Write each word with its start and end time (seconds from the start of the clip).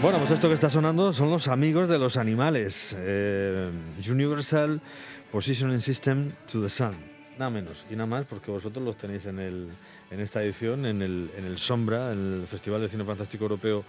Bueno, 0.00 0.18
pues 0.18 0.30
esto 0.30 0.46
que 0.46 0.54
está 0.54 0.70
sonando 0.70 1.12
son 1.12 1.28
los 1.28 1.48
amigos 1.48 1.88
de 1.88 1.98
los 1.98 2.16
animales. 2.16 2.94
Eh, 2.96 3.68
Universal 4.08 4.80
Positioning 5.32 5.80
System 5.80 6.30
to 6.52 6.62
the 6.62 6.68
Sun. 6.68 7.17
Nada 7.38 7.50
menos 7.50 7.86
y 7.88 7.94
nada 7.94 8.06
más 8.06 8.24
porque 8.24 8.50
vosotros 8.50 8.84
los 8.84 8.96
tenéis 8.96 9.26
en, 9.26 9.38
el, 9.38 9.68
en 10.10 10.20
esta 10.20 10.42
edición, 10.42 10.84
en 10.86 11.02
el, 11.02 11.30
en 11.36 11.44
el 11.44 11.56
Sombra, 11.56 12.12
en 12.12 12.40
el 12.40 12.48
Festival 12.48 12.80
de 12.80 12.88
Cine 12.88 13.04
Fantástico 13.04 13.44
Europeo 13.44 13.84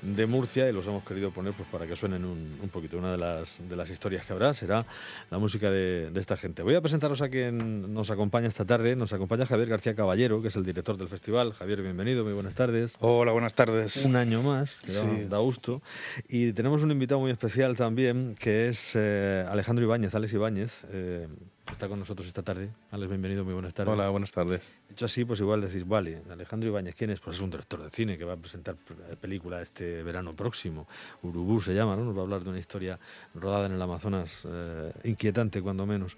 de 0.00 0.26
Murcia 0.26 0.68
y 0.70 0.72
los 0.72 0.86
hemos 0.86 1.04
querido 1.04 1.30
poner 1.30 1.52
pues 1.52 1.68
para 1.68 1.86
que 1.86 1.96
suenen 1.96 2.24
un, 2.24 2.58
un 2.62 2.68
poquito. 2.70 2.96
Una 2.96 3.12
de 3.12 3.18
las, 3.18 3.60
de 3.68 3.76
las 3.76 3.90
historias 3.90 4.24
que 4.24 4.32
habrá 4.32 4.54
será 4.54 4.86
la 5.30 5.38
música 5.38 5.70
de, 5.70 6.10
de, 6.10 6.20
esta 6.20 6.38
gente. 6.38 6.62
Voy 6.62 6.74
a 6.76 6.80
presentaros 6.80 7.20
a 7.20 7.28
quien 7.28 7.92
nos 7.92 8.10
acompaña 8.10 8.48
esta 8.48 8.64
tarde. 8.64 8.96
Nos 8.96 9.12
acompaña 9.12 9.44
Javier 9.44 9.68
García 9.68 9.94
Caballero, 9.94 10.40
que 10.40 10.48
es 10.48 10.56
el 10.56 10.64
director 10.64 10.96
del 10.96 11.08
festival. 11.08 11.52
Javier, 11.52 11.82
bienvenido, 11.82 12.24
muy 12.24 12.32
buenas 12.32 12.54
tardes. 12.54 12.96
Hola, 13.00 13.32
buenas 13.32 13.52
tardes. 13.52 14.04
Un 14.04 14.16
año 14.16 14.42
más, 14.42 14.80
que 14.80 14.92
sí. 14.92 15.06
da, 15.24 15.36
da, 15.36 15.38
gusto. 15.38 15.82
Y 16.26 16.54
tenemos 16.54 16.82
un 16.82 16.90
invitado 16.90 17.20
muy 17.20 17.30
especial 17.30 17.76
también, 17.76 18.34
que 18.38 18.68
es 18.68 18.94
eh, 18.96 19.44
Alejandro 19.48 19.84
Ibáñez, 19.84 20.14
Alex 20.14 20.32
Ibáñez. 20.32 20.84
Eh, 20.90 21.28
está 21.74 21.88
con 21.88 21.98
nosotros 21.98 22.26
esta 22.26 22.42
tarde. 22.42 22.70
Alex, 22.90 23.08
bienvenido, 23.10 23.44
muy 23.44 23.52
buenas 23.52 23.74
tardes. 23.74 23.92
Hola, 23.92 24.08
buenas 24.10 24.32
tardes. 24.32 24.62
Dicho 24.88 25.06
así, 25.06 25.24
pues 25.24 25.40
igual 25.40 25.60
decís, 25.60 25.86
vale, 25.86 26.22
Alejandro 26.30 26.68
Ibáñez, 26.68 26.94
¿quién 26.94 27.10
es? 27.10 27.18
Pues 27.18 27.36
es 27.36 27.42
un 27.42 27.50
director 27.50 27.82
de 27.82 27.90
cine 27.90 28.16
que 28.16 28.24
va 28.24 28.34
a 28.34 28.36
presentar 28.36 28.76
película 29.20 29.60
este 29.60 30.02
verano 30.02 30.36
próximo. 30.36 30.86
Urubú 31.22 31.60
se 31.60 31.74
llama, 31.74 31.96
¿no? 31.96 32.04
Nos 32.04 32.14
va 32.14 32.20
a 32.20 32.22
hablar 32.22 32.44
de 32.44 32.50
una 32.50 32.58
historia 32.58 33.00
rodada 33.34 33.66
en 33.66 33.72
el 33.72 33.82
Amazonas, 33.82 34.42
eh, 34.48 34.92
inquietante 35.04 35.62
cuando 35.62 35.84
menos. 35.86 36.16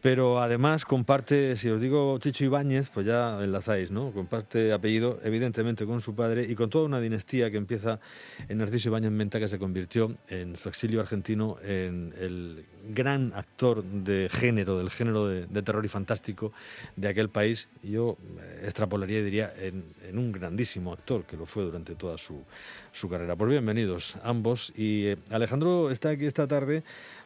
Pero 0.00 0.40
además 0.40 0.84
comparte, 0.84 1.54
si 1.56 1.68
os 1.68 1.80
digo 1.80 2.18
Chicho 2.18 2.44
Ibáñez, 2.44 2.88
pues 2.88 3.06
ya 3.06 3.42
enlazáis, 3.42 3.90
¿no? 3.90 4.10
Comparte 4.10 4.72
apellido, 4.72 5.20
evidentemente, 5.22 5.86
con 5.86 6.00
su 6.00 6.14
padre 6.14 6.46
y 6.48 6.54
con 6.54 6.70
toda 6.70 6.86
una 6.86 7.00
dinastía 7.00 7.50
que 7.50 7.56
empieza 7.56 8.00
en 8.48 8.58
Narciso 8.58 8.88
Ibáñez 8.88 9.12
Menta, 9.12 9.38
que 9.38 9.48
se 9.48 9.58
convirtió 9.58 10.16
en 10.28 10.56
su 10.56 10.68
exilio 10.68 11.00
argentino 11.00 11.56
en 11.62 12.14
el 12.18 12.64
gran 12.88 13.32
actor 13.34 13.84
de 13.84 14.28
género, 14.30 14.78
del 14.78 14.90
género 14.90 15.26
de, 15.26 15.62
terror 15.62 15.84
y 15.84 15.88
fantástico 15.88 16.52
de 16.96 17.08
aquel 17.08 17.28
país. 17.28 17.68
Yo 17.98 18.16
extrapolaría 18.62 19.18
y 19.18 19.22
diría 19.24 19.52
en, 19.58 19.82
un 20.16 20.30
grandísimo 20.30 20.92
actor 20.92 21.24
que 21.24 21.36
lo 21.36 21.46
fue 21.46 21.64
durante 21.64 21.96
toda 21.96 22.16
su, 22.16 22.44
su 22.92 23.08
carrera. 23.08 23.34
Pues 23.34 23.50
bienvenidos 23.50 24.16
ambos. 24.22 24.72
Y 24.76 25.06
eh, 25.06 25.16
Alejandro 25.30 25.90
está 25.90 26.10
aquí 26.10 26.24
esta 26.24 26.46
tarde 26.46 26.84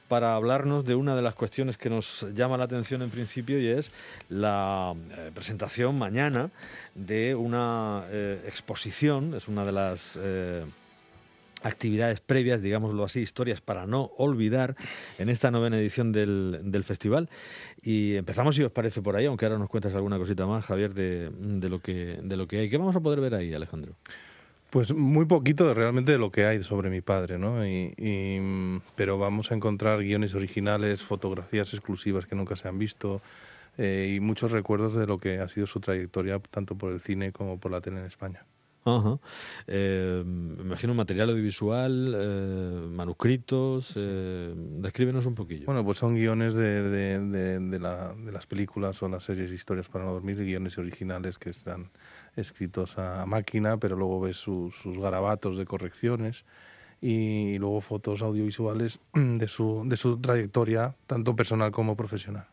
para 0.09 0.35
hablarnos 0.35 0.85
de 0.85 0.95
una 0.95 1.15
de 1.15 1.23
las 1.23 1.35
cuestiones 1.35 1.77
que 1.77 1.91
nos 1.91 2.27
llama 2.35 2.57
la 2.57 2.65
atención 2.65 3.03
en 3.03 3.11
principio 3.11 3.59
y 3.61 3.69
es 3.69 3.93
la 4.31 4.95
eh, 4.95 5.31
presentación 5.35 5.99
mañana 5.99 6.51
de 6.95 7.35
una 7.35 8.05
eh, 8.11 8.43
exposición, 8.47 9.35
es 9.35 9.49
una 9.49 9.65
de 9.65 9.73
las 9.73 10.19
eh, 10.21 10.65
actividades 11.63 12.21
previas, 12.21 12.63
digámoslo 12.63 13.05
así, 13.05 13.21
historias 13.21 13.61
para 13.61 13.87
no 13.87 14.11
olvidar 14.17 14.77
en 15.19 15.29
esta 15.29 15.51
novena 15.51 15.79
edición 15.79 16.13
del, 16.13 16.61
del, 16.65 16.85
festival. 16.85 17.29
Y 17.83 18.17
empezamos, 18.17 18.57
si 18.57 18.63
os 18.63 18.73
parece, 18.73 19.03
por 19.03 19.17
ahí, 19.17 19.27
aunque 19.27 19.47
ahora 19.47 19.59
nos 19.59 19.69
cuentas 19.69 19.95
alguna 19.95 20.19
cosita 20.19 20.47
más, 20.47 20.65
Javier, 20.65 20.95
de, 20.95 21.31
de, 21.31 21.69
lo, 21.69 21.81
que, 21.81 22.19
de 22.23 22.37
lo 22.37 22.47
que 22.47 22.59
hay. 22.59 22.69
¿Qué 22.69 22.79
vamos 22.79 22.97
a 22.97 23.01
poder 23.01 23.21
ver 23.21 23.35
ahí, 23.35 23.55
Alejandro? 23.55 23.95
Pues 24.71 24.93
muy 24.95 25.27
poquito 25.27 25.75
realmente 25.75 26.13
de 26.13 26.19
lo 26.19 26.33
que 26.33 26.47
hay 26.47 26.63
sobre 26.63 26.89
mi 26.89 27.03
padre, 27.03 27.39
¿no? 27.39 27.67
Y, 27.67 27.93
y, 27.99 28.81
pero 28.97 29.19
vamos 29.19 29.51
a 29.51 29.55
encontrar 29.55 30.03
guiones 30.03 30.35
originales, 30.35 31.03
fotografías 31.03 31.75
exclusivas 31.75 32.27
que 32.27 32.35
nunca 32.35 32.57
se 32.57 32.69
han 32.69 32.79
visto 32.79 33.21
eh, 33.79 34.15
y 34.17 34.21
muchos 34.21 34.53
recuerdos 34.53 34.95
de 34.95 35.07
lo 35.07 35.19
que 35.19 35.39
ha 35.39 35.49
sido 35.49 35.67
su 35.67 35.81
trayectoria 35.81 36.39
tanto 36.39 36.75
por 36.75 36.93
el 36.93 37.01
cine 37.01 37.33
como 37.33 37.59
por 37.59 37.71
la 37.71 37.81
tele 37.81 38.01
en 38.01 38.07
España. 38.07 38.45
Ajá. 38.85 39.19
Eh, 39.69 40.25
me 40.27 40.63
imagino 40.63 40.93
material 40.95 41.31
audiovisual, 41.31 42.15
eh, 42.17 42.87
manuscritos. 42.91 43.95
Eh, 43.97 44.53
descríbenos 44.57 45.27
un 45.27 45.35
poquillo. 45.35 45.67
Bueno, 45.67 45.85
pues 45.85 45.99
son 45.99 46.15
guiones 46.15 46.55
de, 46.55 46.83
de, 46.83 47.19
de, 47.21 47.61
de, 47.61 47.79
la, 47.79 48.13
de 48.15 48.33
las 48.33 48.47
películas 48.47 49.01
o 49.03 49.09
las 49.09 49.25
series 49.25 49.53
Historias 49.53 49.89
para 49.89 50.05
no 50.05 50.13
dormir, 50.13 50.37
guiones 50.39 50.79
originales 50.79 51.39
que 51.39 51.51
están 51.51 51.91
escritos 52.37 52.99
a 52.99 53.25
máquina, 53.27 53.77
pero 53.77 53.95
luego 53.97 54.21
ves 54.21 54.37
su, 54.37 54.73
sus 54.83 54.99
garabatos 54.99 55.59
de 55.59 55.65
correcciones 55.65 56.45
y 57.01 57.59
luego 57.59 57.81
fotos 57.83 58.23
audiovisuales 58.23 58.99
de 59.15 59.49
su, 59.49 59.85
de 59.87 59.97
su 59.97 60.19
trayectoria, 60.19 60.97
tanto 61.07 61.37
personal 61.37 61.71
como 61.71 61.97
profesional. 61.97 62.47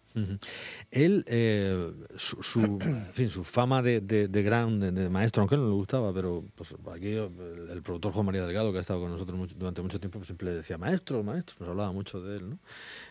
Él, 0.92 1.24
eh, 1.28 1.94
su, 2.16 2.42
su, 2.44 2.59
en 2.62 3.14
fin, 3.14 3.30
su, 3.30 3.44
fama 3.44 3.81
de, 3.81 4.02
de, 4.02 4.28
de 4.28 4.44
gran, 4.44 4.80
de, 4.80 5.09
maestro, 5.09 5.42
aunque 5.42 5.56
no 5.56 5.66
le 5.66 5.74
gustaba, 5.74 6.14
pero 6.14 6.44
pues 6.56 6.75
aquí 6.94 7.14
el, 7.14 7.70
el, 7.70 7.81
productor 7.81 8.14
Juan 8.14 8.25
María 8.25 8.44
Delgado, 8.44 8.72
que 8.72 8.80
ha 8.80 8.81
estado 8.81 9.02
con 9.02 9.12
nosotros 9.12 9.56
durante 9.58 9.81
mucho 9.81 10.00
tiempo, 10.00 10.19
pues 10.19 10.28
siempre 10.28 10.50
le 10.50 10.56
decía, 10.56 10.78
maestro, 10.78 11.24
maestro, 11.24 11.56
nos 11.59 11.69
hablaba 11.69 11.92
mucho 11.92 12.22
de 12.22 12.38
él, 12.38 12.50
¿no? 12.50 12.59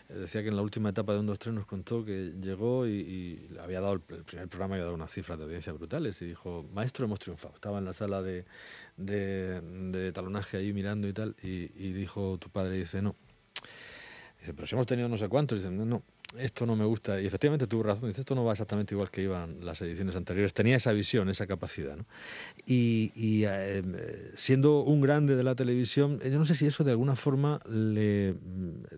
Decía 0.09 0.41
que 0.41 0.49
en 0.49 0.55
la 0.55 0.63
última 0.63 0.89
etapa 0.89 1.13
de 1.13 1.19
un 1.19 1.27
2 1.27 1.37
3 1.39 1.55
nos 1.55 1.65
contó 1.67 2.03
que 2.03 2.33
llegó 2.41 2.87
y, 2.87 2.91
y, 2.91 3.57
había 3.59 3.79
dado 3.79 3.93
el, 3.93 4.01
primer 4.01 4.47
programa, 4.47 4.75
había 4.75 4.85
dado 4.85 4.95
unas 4.95 5.11
cifras 5.11 5.37
de 5.37 5.45
audiencia 5.45 5.71
brutales 5.71 6.21
y 6.21 6.25
dijo, 6.25 6.67
maestro, 6.73 7.05
hemos 7.05 7.19
triunfado. 7.19 7.53
Estaba 7.53 7.77
en 7.77 7.85
la 7.85 7.93
sala 7.93 8.21
de, 8.21 8.45
de 8.97 10.11
talonaje 10.11 10.57
ahí 10.57 10.73
mirando 10.73 11.07
y 11.07 11.13
tal, 11.13 11.35
y, 11.41 11.67
dijo 11.91 12.37
tu 12.39 12.49
padre, 12.49 12.77
dice, 12.77 13.01
no. 13.01 13.15
Dice, 14.39 14.53
pero 14.53 14.67
si 14.67 14.75
hemos 14.75 14.87
tenido 14.87 15.09
no 15.09 15.17
sé 15.17 15.27
cuántos, 15.27 15.59
dice, 15.59 15.69
no, 15.69 15.85
no, 15.85 16.03
esto 16.37 16.65
no 16.65 16.75
me 16.75 16.85
gusta. 16.85 17.19
Y 17.19 17.25
efectivamente 17.25 17.67
tuvo 17.67 17.83
razón, 17.83 18.09
dice, 18.09 18.21
esto 18.21 18.35
no 18.35 18.43
va 18.43 18.51
exactamente 18.51 18.93
igual 18.93 19.09
que 19.09 19.23
iban 19.23 19.65
las 19.65 19.81
ediciones 19.81 20.15
anteriores. 20.15 20.53
Tenía 20.53 20.75
esa 20.75 20.91
visión, 20.91 21.29
esa 21.29 21.47
capacidad. 21.47 21.95
¿no? 21.95 22.05
Y, 22.65 23.11
y 23.15 23.45
eh, 23.45 24.31
siendo 24.35 24.81
un 24.81 25.01
grande 25.01 25.35
de 25.35 25.43
la 25.43 25.55
televisión, 25.55 26.19
yo 26.19 26.37
no 26.37 26.45
sé 26.45 26.55
si 26.55 26.65
eso 26.65 26.83
de 26.83 26.91
alguna 26.91 27.15
forma 27.15 27.59
le 27.69 28.35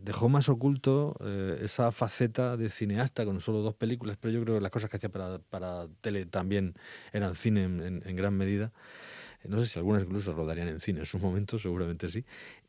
dejó 0.02 0.30
más 0.30 0.50
oculto 0.50 1.16
eh, 1.24 1.62
esa 1.64 1.92
faceta 1.92 2.58
de 2.58 2.70
cineasta 2.70 3.26
con 3.26 3.40
solo 3.42 3.60
dos 3.60 3.76
películas, 3.76 4.18
pero 4.20 4.34
yo 4.34 4.42
creo 4.44 4.56
que 4.56 4.62
las 4.62 4.72
cosas 4.72 4.90
que 4.90 4.98
hacía 4.98 5.10
para, 5.10 5.40
para 5.40 5.88
tele 6.02 6.26
también 6.26 6.76
eran 7.14 7.36
cine 7.36 7.64
en, 7.64 7.82
en, 7.82 8.04
en 8.06 8.16
gran 8.16 8.36
medida 8.36 8.72
no 9.48 9.60
sé 9.60 9.68
si 9.68 9.80
algunas 9.80 10.04
incluso 10.04 10.34
rodarían 10.34 10.68
en 10.68 10.80
cine 10.80 11.02
en 11.02 11.06
su 11.06 11.20
momento, 11.20 11.58
seguramente 11.58 12.10
sí. 12.10 12.24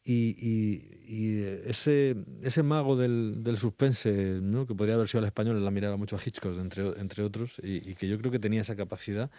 Y, 0.05 0.35
y, 0.39 0.91
y 1.07 1.43
ese, 1.67 2.17
ese 2.43 2.63
mago 2.63 2.97
del, 2.97 3.45
del 3.45 3.57
suspense, 3.57 4.41
¿no? 4.43 4.67
que 4.67 4.75
podría 4.75 4.95
haber 4.95 5.09
sido 5.09 5.21
al 5.21 5.27
español, 5.27 5.65
la 5.65 5.71
miraba 5.71 5.97
mucho 5.97 6.17
a 6.17 6.21
Hitchcock, 6.25 6.59
entre, 6.59 6.89
entre 7.01 7.23
otros, 7.23 7.61
y, 7.63 7.89
y, 7.89 7.95
que 7.95 8.09
yo 8.09 8.19
creo 8.19 8.33
que 8.33 8.39
tenía 8.39 8.63
esa 8.63 8.75
capacidad 8.75 9.31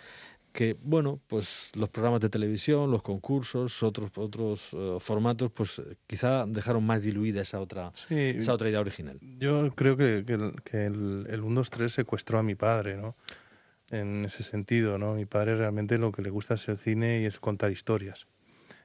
que, 0.54 0.78
bueno, 0.82 1.20
pues 1.28 1.72
los 1.76 1.90
programas 1.90 2.22
de 2.22 2.30
televisión, 2.30 2.92
los 2.92 3.02
concursos, 3.02 3.82
otros, 3.82 4.12
otros 4.16 4.74
uh, 4.74 5.00
formatos, 5.00 5.52
pues 5.52 5.82
quizá 6.06 6.46
dejaron 6.46 6.86
más 6.86 7.02
diluida 7.02 7.42
esa 7.42 7.60
otra, 7.60 7.92
sí, 8.08 8.16
esa 8.16 8.54
otra 8.54 8.70
idea 8.70 8.80
original. 8.80 9.20
Yo 9.40 9.74
creo 9.76 9.98
que, 9.98 10.24
que, 10.26 10.34
el, 10.34 10.62
que 10.64 10.86
el, 10.86 11.26
el 11.28 11.42
1, 11.42 11.56
2, 11.56 11.70
3 11.72 11.92
secuestró 11.92 12.38
a 12.38 12.44
mi 12.44 12.54
padre, 12.54 12.96
¿no? 12.96 13.16
En 13.94 14.26
ese 14.26 14.44
sentido, 14.44 14.98
¿no? 14.98 15.14
Mi 15.14 15.26
padre 15.26 15.56
realmente 15.56 15.98
lo 15.98 16.12
que 16.12 16.22
le 16.22 16.30
gusta 16.30 16.56
es 16.56 16.68
el 16.68 16.78
cine 16.78 17.22
y 17.22 17.26
es 17.26 17.40
contar 17.40 17.72
historias. 17.72 18.28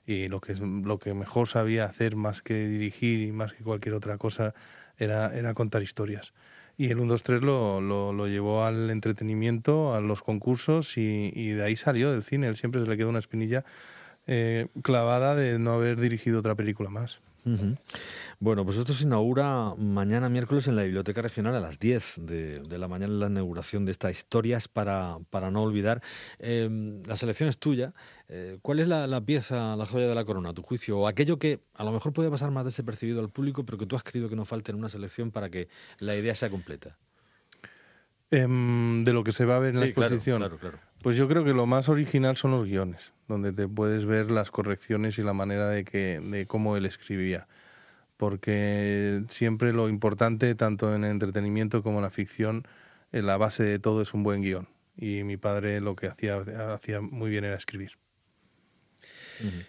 Y 0.06 0.28
lo 0.28 0.40
que, 0.40 0.54
lo 0.54 0.98
que 0.98 1.14
mejor 1.14 1.48
sabía 1.48 1.84
hacer 1.84 2.16
más 2.16 2.42
que 2.42 2.66
dirigir 2.66 3.20
y 3.20 3.32
más 3.32 3.52
que 3.52 3.64
cualquier 3.64 3.94
otra 3.94 4.18
cosa 4.18 4.54
era, 4.96 5.36
era 5.36 5.54
contar 5.54 5.82
historias. 5.82 6.32
Y 6.76 6.90
el 6.90 7.00
1, 7.00 7.12
2, 7.12 7.22
3 7.24 7.42
lo, 7.42 7.80
lo, 7.80 8.26
llevó 8.28 8.64
al 8.64 8.90
entretenimiento, 8.90 9.94
a 9.94 10.00
los 10.00 10.22
concursos 10.22 10.96
y, 10.96 11.32
y, 11.34 11.48
de 11.48 11.64
ahí 11.64 11.76
salió 11.76 12.12
del 12.12 12.22
cine. 12.22 12.46
Él 12.46 12.56
siempre 12.56 12.80
se 12.80 12.88
le 12.88 12.96
quedó 12.96 13.08
una 13.08 13.18
espinilla 13.18 13.64
eh, 14.28 14.68
clavada 14.82 15.34
de 15.34 15.58
no 15.58 15.72
haber 15.72 15.98
dirigido 15.98 16.38
otra 16.38 16.54
película 16.54 16.90
más. 16.90 17.20
Uh 17.48 17.56
-huh. 17.56 17.78
Bueno, 18.40 18.64
pues 18.64 18.76
esto 18.76 18.92
se 18.92 19.04
inaugura 19.04 19.74
mañana 19.76 20.28
miércoles 20.28 20.68
en 20.68 20.76
la 20.76 20.82
Biblioteca 20.82 21.22
Regional 21.22 21.54
a 21.54 21.60
las 21.60 21.78
10 21.78 22.14
de, 22.18 22.60
de 22.60 22.78
la 22.78 22.88
mañana, 22.88 23.12
la 23.14 23.26
inauguración 23.26 23.84
de 23.84 23.92
estas 23.92 24.12
historias 24.12 24.68
para, 24.68 25.18
para 25.30 25.50
no 25.50 25.62
olvidar. 25.62 26.02
Eh, 26.38 26.68
la 27.06 27.16
selección 27.16 27.48
es 27.48 27.58
tuya. 27.58 27.94
Eh, 28.28 28.58
¿Cuál 28.62 28.80
es 28.80 28.88
la, 28.88 29.06
la, 29.06 29.20
pieza, 29.20 29.76
la 29.76 29.86
joya 29.86 30.08
de 30.08 30.14
la 30.14 30.24
corona, 30.24 30.50
a 30.50 30.54
tu 30.54 30.62
juicio? 30.62 30.98
O 30.98 31.08
aquello 31.08 31.38
que 31.38 31.60
a 31.74 31.84
lo 31.84 31.92
mejor 31.92 32.12
puede 32.12 32.30
pasar 32.30 32.50
más 32.50 32.64
desapercibido 32.64 33.20
al 33.20 33.30
público, 33.30 33.64
pero 33.64 33.78
que 33.78 33.86
tú 33.86 33.96
has 33.96 34.02
querido 34.02 34.28
que 34.28 34.36
no 34.36 34.44
falte 34.44 34.72
en 34.72 34.78
una 34.78 34.88
selección 34.88 35.30
para 35.30 35.48
que 35.48 35.68
la 35.98 36.14
idea 36.14 36.34
sea 36.34 36.50
completa. 36.50 36.96
Eh, 38.30 38.46
de 38.46 39.12
lo 39.12 39.24
que 39.24 39.32
se 39.32 39.46
va 39.46 39.56
a 39.56 39.58
ver 39.58 39.70
en 39.70 39.76
sí, 39.76 39.80
la 39.80 39.86
exposición. 39.86 40.38
Claro, 40.38 40.58
claro, 40.58 40.78
claro. 40.78 40.87
Pues 41.02 41.16
yo 41.16 41.28
creo 41.28 41.44
que 41.44 41.54
lo 41.54 41.66
más 41.66 41.88
original 41.88 42.36
son 42.36 42.50
los 42.50 42.64
guiones, 42.66 43.12
donde 43.28 43.52
te 43.52 43.68
puedes 43.68 44.04
ver 44.04 44.30
las 44.30 44.50
correcciones 44.50 45.18
y 45.18 45.22
la 45.22 45.32
manera 45.32 45.68
de, 45.68 45.84
que, 45.84 46.20
de 46.20 46.46
cómo 46.46 46.76
él 46.76 46.86
escribía. 46.86 47.46
Porque 48.16 49.22
siempre 49.28 49.72
lo 49.72 49.88
importante, 49.88 50.54
tanto 50.56 50.94
en 50.94 51.04
el 51.04 51.12
entretenimiento 51.12 51.82
como 51.82 51.98
en 51.98 52.04
la 52.04 52.10
ficción, 52.10 52.66
en 53.12 53.26
la 53.26 53.36
base 53.36 53.62
de 53.62 53.78
todo 53.78 54.02
es 54.02 54.12
un 54.12 54.24
buen 54.24 54.42
guion. 54.42 54.68
Y 54.96 55.22
mi 55.22 55.36
padre 55.36 55.80
lo 55.80 55.94
que 55.94 56.08
hacía, 56.08 56.42
hacía 56.74 57.00
muy 57.00 57.30
bien 57.30 57.44
era 57.44 57.56
escribir. 57.56 57.92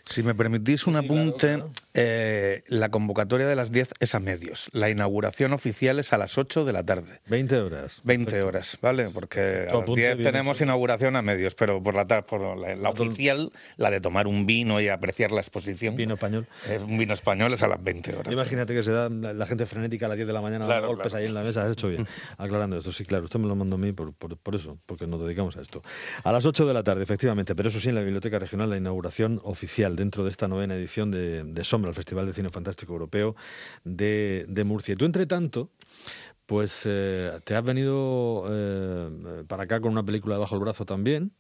Si 0.06 0.24
me 0.24 0.34
permitís 0.34 0.88
un 0.88 0.94
sí, 0.94 1.06
apunte, 1.06 1.48
claro, 1.48 1.72
claro. 1.72 1.89
Eh, 1.94 2.64
la 2.68 2.90
convocatoria 2.90 3.48
de 3.48 3.56
las 3.56 3.72
10 3.72 3.90
es 4.00 4.16
a 4.16 4.20
medios. 4.20 4.70
La 4.74 4.90
inauguración 4.90 5.54
oficial 5.54 6.00
es 6.00 6.14
a 6.14 6.18
las 6.18 6.38
8 6.38 6.66
de 6.66 6.74
la 6.74 6.84
tarde. 6.86 7.22
20 7.28 7.58
horas. 7.60 8.02
20 8.04 8.44
horas, 8.44 8.78
¿vale? 8.82 9.10
Porque 9.14 9.40
a 9.70 9.74
las 9.74 9.76
apunte 9.84 10.02
10 10.02 10.18
bien 10.18 10.32
tenemos 10.32 10.58
hecho. 10.58 10.66
inauguración 10.66 11.16
a 11.16 11.22
medios, 11.22 11.56
pero 11.56 11.82
por 11.82 11.96
la 11.96 12.06
tarde, 12.06 12.24
por 12.24 12.58
la, 12.58 12.76
la 12.76 12.90
oficial, 12.90 13.52
la 13.78 13.90
de 13.90 14.02
tomar 14.02 14.28
un 14.28 14.46
vino 14.46 14.80
y 14.82 14.88
apreciar 14.90 15.32
la 15.32 15.42
exposición. 15.42 15.96
Vino 15.96 16.14
español. 16.14 16.48
eh, 16.68 16.80
un 16.80 16.98
vino 16.98 17.14
español 17.14 17.54
es 17.54 17.64
a 17.64 17.68
las 17.68 17.84
20 17.84 18.16
horas. 18.16 18.34
Imagínate 18.34 18.74
que 18.74 18.84
se 18.84 18.92
da 18.92 19.10
la 19.10 19.34
la 19.40 19.46
gente 19.46 19.66
frenética 19.66 20.06
a 20.06 20.10
las 20.10 20.18
10 20.18 20.28
de 20.28 20.34
la 20.34 20.42
mañana 20.42 20.66
Claro, 20.66 20.88
golpes 20.90 21.08
claro. 21.08 21.18
ahí 21.24 21.28
en 21.28 21.34
la 21.34 21.44
mesa. 21.44 21.64
Has 21.64 21.72
hecho 21.72 21.88
bien. 21.88 22.06
Aclarando 22.38 22.78
esto, 22.78 22.92
sí, 22.92 23.06
claro. 23.06 23.24
Usted 23.24 23.40
me 23.40 23.48
lo 23.48 23.56
mandó 23.56 23.76
a 23.76 23.80
mí 23.80 23.94
por, 23.94 24.14
por, 24.14 24.38
por 24.38 24.54
eso, 24.56 24.78
porque 24.86 25.08
nos 25.08 25.22
dedicamos 25.22 25.56
a 25.58 25.62
esto. 25.62 25.82
A 26.24 26.32
las 26.32 26.46
8 26.46 26.68
de 26.68 26.74
la 26.74 26.84
tarde, 26.84 27.04
efectivamente, 27.04 27.56
pero 27.56 27.70
eso 27.70 27.80
sí, 27.80 27.90
en 27.90 27.96
la 27.96 28.02
Biblioteca 28.02 28.38
Regional, 28.38 28.70
la 28.70 28.78
inauguración 28.78 29.40
oficial 29.44 29.96
dentro 29.96 30.24
de 30.24 30.30
esta 30.30 30.48
novena 30.48 30.76
edición 30.76 31.10
de, 31.10 31.44
de 31.46 31.64
Sombra, 31.64 31.89
el 31.90 31.96
Festival 31.96 32.26
de 32.26 32.34
Cine 32.34 32.50
Fantástico 32.50 32.94
Europeo 32.94 33.36
de, 33.84 34.46
de 34.48 34.64
Murcia. 34.64 34.94
Y 34.94 34.96
tú, 34.96 35.06
entre 35.06 35.26
tanto, 35.26 35.70
pues 36.46 36.84
eh, 36.86 37.40
te 37.44 37.56
has 37.56 37.64
venido 37.64 38.46
eh, 38.50 39.44
para 39.48 39.64
acá 39.64 39.80
con 39.80 39.92
una 39.92 40.04
película 40.04 40.36
debajo 40.36 40.56
del 40.56 40.64
brazo 40.64 40.86
también, 40.86 41.32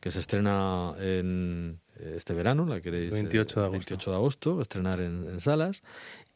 que 0.00 0.10
se 0.10 0.18
estrena 0.20 0.94
en 0.98 1.80
eh, 1.96 2.14
este 2.16 2.34
verano, 2.34 2.66
la 2.66 2.80
queréis. 2.80 3.10
eh, 3.10 3.14
28 3.14 3.60
de 3.60 3.66
agosto. 3.66 3.72
28 3.78 4.10
de 4.10 4.16
agosto, 4.16 4.60
estrenar 4.60 5.00
en, 5.00 5.26
en 5.28 5.40
salas. 5.40 5.82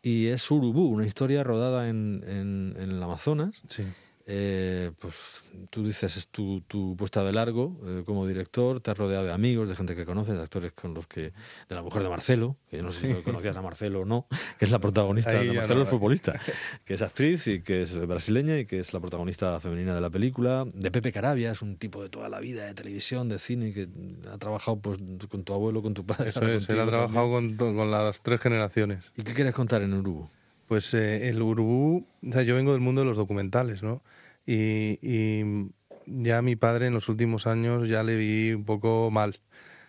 Y 0.03 0.27
es 0.29 0.51
Urubú, 0.51 0.87
una 0.89 1.07
historia 1.07 1.45
rodada 1.45 1.89
en, 1.89 2.23
en- 2.27 2.75
en 2.79 2.91
el 2.93 3.03
Amazonas. 3.03 3.63
Sí. 3.69 3.83
Eh, 4.31 4.91
pues 4.99 5.43
tú 5.71 5.87
dices, 5.87 6.19
es 6.19 6.29
tu, 6.29 6.61
tu 6.69 6.95
puesta 6.99 7.25
de 7.25 7.33
largo 7.33 7.81
eh, 7.87 8.03
como 8.05 8.27
director, 8.27 8.79
te 8.83 8.91
has 8.91 8.99
rodeado 8.99 9.25
de 9.25 9.33
amigos, 9.33 9.71
de 9.71 9.75
gente 9.75 9.97
que 9.97 10.05
conoces, 10.05 10.37
de 10.37 10.43
actores 10.43 10.73
con 10.73 10.93
los 10.93 11.07
que. 11.07 11.33
de 11.67 11.75
la 11.75 11.81
mujer 11.81 12.03
de 12.03 12.11
Marcelo, 12.11 12.55
que 12.69 12.77
yo 12.77 12.83
no 12.83 12.93
sé 12.93 13.17
si 13.17 13.23
conocías 13.23 13.57
a 13.57 13.63
Marcelo 13.63 14.01
o 14.01 14.05
no, 14.05 14.27
que 14.59 14.67
es 14.67 14.71
la 14.71 14.81
protagonista 14.81 15.31
Ahí 15.31 15.47
de 15.47 15.55
Marcelo, 15.55 15.77
no. 15.77 15.81
el 15.81 15.87
futbolista, 15.87 16.39
que 16.85 16.93
es 16.93 17.01
actriz 17.01 17.47
y 17.47 17.63
que 17.63 17.81
es 17.81 17.99
brasileña 18.07 18.59
y 18.59 18.67
que 18.67 18.79
es 18.79 18.93
la 18.93 19.01
protagonista 19.01 19.59
femenina 19.61 19.95
de 19.95 20.03
la 20.03 20.11
película. 20.11 20.67
De 20.75 20.91
Pepe 20.91 21.11
Carabia, 21.11 21.53
es 21.53 21.63
un 21.63 21.79
tipo 21.79 22.03
de 22.03 22.11
toda 22.11 22.29
la 22.29 22.39
vida, 22.39 22.67
de 22.67 22.75
televisión, 22.75 23.31
de 23.31 23.39
cine, 23.39 23.73
que 23.73 23.89
ha 24.31 24.37
trabajado 24.37 24.79
pues 24.79 24.99
con 25.31 25.43
tu 25.43 25.55
abuelo, 25.55 25.81
con 25.81 25.95
tu 25.95 26.05
padre. 26.05 26.29
Eso 26.29 26.43
es, 26.43 26.69
él 26.69 26.81
ha 26.81 26.87
trabajado 26.87 27.31
con, 27.31 27.57
con 27.57 27.91
las 27.91 28.21
tres 28.21 28.43
generaciones. 28.43 29.11
¿Y 29.17 29.23
qué 29.23 29.33
quieres 29.33 29.55
contar 29.55 29.81
en 29.81 29.95
Urubu? 29.95 30.29
Pues 30.69 30.93
eh, 30.95 31.29
el 31.29 31.41
Urubú, 31.43 32.07
o 32.23 32.41
yo 32.43 32.55
vengo 32.55 32.73
del 32.73 32.81
mundo 32.81 33.01
de 33.01 33.07
los 33.07 33.17
documentales, 33.17 33.83
¿no? 33.83 34.03
Y, 34.47 34.99
y 35.03 35.71
ya 36.07 36.43
mi 36.43 36.57
padre 36.57 36.87
en 36.87 36.95
los 36.95 37.09
últimos 37.09 37.47
años 37.47 37.89
ya 37.89 38.03
le 38.03 38.17
vi 38.17 38.53
un 38.53 38.65
poco 38.65 39.11
mal, 39.11 39.41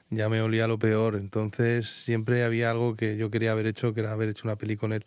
ya 0.10 0.30
me 0.30 0.42
olía 0.42 0.68
lo 0.68 0.80
peor, 0.80 1.16
entonces 1.16 1.90
siempre 1.90 2.44
había 2.44 2.72
algo 2.72 2.96
que 2.96 3.18
yo 3.18 3.30
quería 3.30 3.52
haber 3.52 3.68
hecho, 3.68 3.94
que 3.94 4.02
era 4.02 4.14
haber 4.14 4.30
hecho 4.30 4.48
una 4.48 4.56
peli 4.56 4.78
con 4.78 4.94
él. 4.94 5.06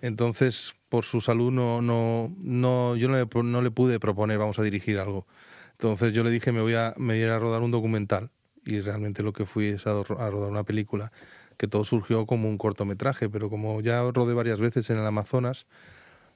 Entonces, 0.00 0.74
por 0.88 1.04
su 1.04 1.20
salud, 1.20 1.50
no, 1.52 1.80
no, 1.82 2.34
no, 2.38 2.96
yo 2.96 3.08
no 3.08 3.16
le, 3.16 3.26
no 3.42 3.62
le 3.62 3.70
pude 3.70 3.98
proponer, 3.98 4.38
vamos 4.38 4.58
a 4.58 4.62
dirigir 4.62 4.98
algo. 4.98 5.26
Entonces 5.72 6.12
yo 6.12 6.24
le 6.24 6.30
dije, 6.30 6.52
me 6.52 6.60
voy 6.60 6.74
a, 6.74 6.94
me 6.98 7.14
voy 7.14 7.24
a 7.24 7.38
rodar 7.38 7.62
un 7.62 7.70
documental. 7.70 8.30
Y 8.64 8.80
realmente 8.80 9.22
lo 9.22 9.32
que 9.32 9.46
fui 9.46 9.68
es 9.68 9.86
a, 9.86 9.92
a 9.92 10.30
rodar 10.30 10.50
una 10.50 10.64
película, 10.64 11.12
que 11.56 11.68
todo 11.68 11.84
surgió 11.84 12.26
como 12.26 12.48
un 12.48 12.58
cortometraje, 12.58 13.28
pero 13.28 13.50
como 13.50 13.80
ya 13.80 14.02
rodé 14.12 14.34
varias 14.34 14.60
veces 14.60 14.90
en 14.90 14.98
el 14.98 15.06
Amazonas, 15.06 15.66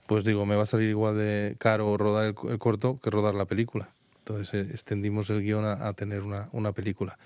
pues 0.06 0.24
digo, 0.24 0.46
me 0.46 0.56
va 0.56 0.64
a 0.64 0.66
salir 0.66 0.88
igual 0.90 1.16
de 1.16 1.56
caro 1.58 1.96
rodar 1.96 2.26
el, 2.26 2.50
el 2.50 2.58
corto 2.58 2.98
que 3.00 3.10
rodar 3.10 3.34
la 3.34 3.44
película. 3.46 3.90
Entonces 4.20 4.54
eh, 4.54 4.68
extendimos 4.72 5.30
el 5.30 5.42
guion 5.42 5.64
a, 5.64 5.88
a 5.88 5.92
tener 5.94 6.22
una, 6.22 6.48
una 6.52 6.72
película. 6.72 7.18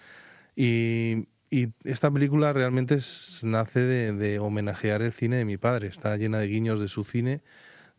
Y, 0.56 1.28
y 1.50 1.68
esta 1.84 2.10
película 2.10 2.52
realmente 2.52 2.94
es- 2.96 3.40
nace 3.42 3.80
de, 3.80 4.12
de 4.12 4.38
homenajear 4.38 5.02
el 5.02 5.12
cine 5.12 5.36
de 5.36 5.44
mi 5.44 5.56
padre. 5.56 5.88
Está 5.88 6.16
llena 6.16 6.38
de 6.38 6.48
guiños 6.48 6.80
de 6.80 6.88
su 6.88 7.04
cine, 7.04 7.40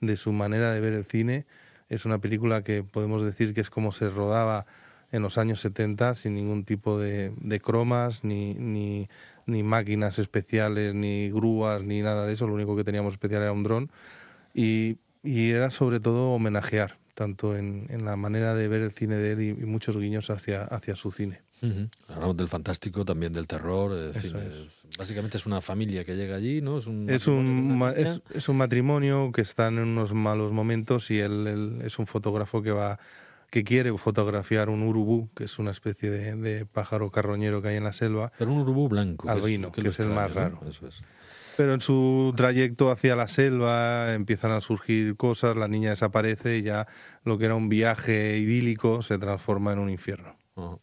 de 0.01 0.17
su 0.17 0.31
manera 0.31 0.71
de 0.73 0.81
ver 0.81 0.93
el 0.93 1.05
cine. 1.05 1.45
Es 1.89 2.05
una 2.05 2.19
película 2.19 2.63
que 2.63 2.83
podemos 2.83 3.23
decir 3.23 3.53
que 3.53 3.61
es 3.61 3.69
como 3.69 3.91
se 3.91 4.09
rodaba 4.09 4.65
en 5.11 5.21
los 5.21 5.37
años 5.37 5.59
70 5.61 6.15
sin 6.15 6.35
ningún 6.35 6.65
tipo 6.65 6.99
de, 6.99 7.31
de 7.37 7.59
cromas, 7.61 8.23
ni, 8.23 8.53
ni, 8.55 9.07
ni 9.45 9.63
máquinas 9.63 10.17
especiales, 10.19 10.93
ni 10.93 11.29
grúas, 11.29 11.83
ni 11.83 12.01
nada 12.01 12.25
de 12.25 12.33
eso. 12.33 12.47
Lo 12.47 12.53
único 12.53 12.75
que 12.75 12.83
teníamos 12.83 13.13
especial 13.13 13.41
era 13.43 13.51
un 13.51 13.63
dron. 13.63 13.91
Y, 14.53 14.97
y 15.23 15.51
era 15.51 15.71
sobre 15.71 15.99
todo 15.99 16.31
homenajear, 16.31 16.97
tanto 17.13 17.55
en, 17.57 17.87
en 17.89 18.05
la 18.05 18.15
manera 18.15 18.55
de 18.55 18.67
ver 18.67 18.81
el 18.81 18.91
cine 18.91 19.15
de 19.17 19.31
él 19.33 19.41
y, 19.41 19.49
y 19.49 19.65
muchos 19.65 19.97
guiños 19.97 20.29
hacia, 20.29 20.63
hacia 20.63 20.95
su 20.95 21.11
cine. 21.11 21.41
Ujú. 21.61 21.87
Hablamos 22.09 22.37
del 22.37 22.47
fantástico, 22.49 23.05
también 23.05 23.33
del 23.33 23.47
terror. 23.47 23.91
Eso 23.93 24.19
fin, 24.19 24.35
es. 24.37 24.53
es- 24.57 24.97
básicamente 24.97 25.37
es 25.37 25.45
una 25.45 25.61
familia 25.61 26.03
que 26.03 26.15
llega 26.15 26.35
allí, 26.35 26.61
¿no? 26.61 26.77
Es 26.77 26.87
un, 26.87 27.09
Es 27.09 27.27
un, 27.27 27.81
es, 27.95 28.21
es 28.33 28.49
un 28.49 28.57
matrimonio 28.57 29.31
que 29.33 29.41
está 29.41 29.67
en 29.69 29.79
unos 29.79 30.13
malos 30.13 30.51
momentos 30.51 31.09
y 31.11 31.19
él, 31.19 31.47
él 31.47 31.81
es 31.83 31.97
un 31.99 32.07
fotógrafo 32.07 32.61
que 32.61 32.71
va 32.71 32.99
que 33.49 33.63
quiere 33.63 33.95
fotografiar 33.97 34.69
un 34.69 34.83
urubú, 34.83 35.29
que 35.35 35.45
es 35.45 35.59
una 35.59 35.71
especie 35.71 36.09
de, 36.09 36.35
de 36.35 36.65
pájaro 36.65 37.11
carroñero 37.11 37.61
que 37.61 37.69
hay 37.69 37.77
en 37.77 37.83
la 37.83 37.93
selva, 37.93 38.31
Pero 38.37 38.51
un 38.51 38.59
urubú 38.59 38.89
blanco. 38.89 39.29
Albino, 39.29 39.67
lo 39.67 39.71
que 39.71 39.87
es 39.87 39.99
el 39.99 40.09
más 40.09 40.33
raro. 40.33 40.59
¿no? 40.61 40.69
Eso 40.69 40.87
es. 40.87 41.01
Pero 41.57 41.73
en 41.73 41.81
su 41.81 42.33
trayecto 42.35 42.91
hacia 42.91 43.15
la 43.15 43.29
selva 43.29 44.13
empiezan 44.13 44.51
a 44.51 44.59
surgir 44.59 45.15
cosas, 45.15 45.55
la 45.55 45.69
niña 45.69 45.91
desaparece 45.91 46.57
y 46.57 46.63
ya 46.63 46.85
lo 47.23 47.37
que 47.37 47.45
era 47.45 47.55
un 47.55 47.69
viaje 47.69 48.37
idílico 48.37 49.01
se 49.01 49.17
transforma 49.17 49.71
en 49.71 49.79
un 49.79 49.89
infierno. 49.89 50.35
Ajá. 50.57 50.77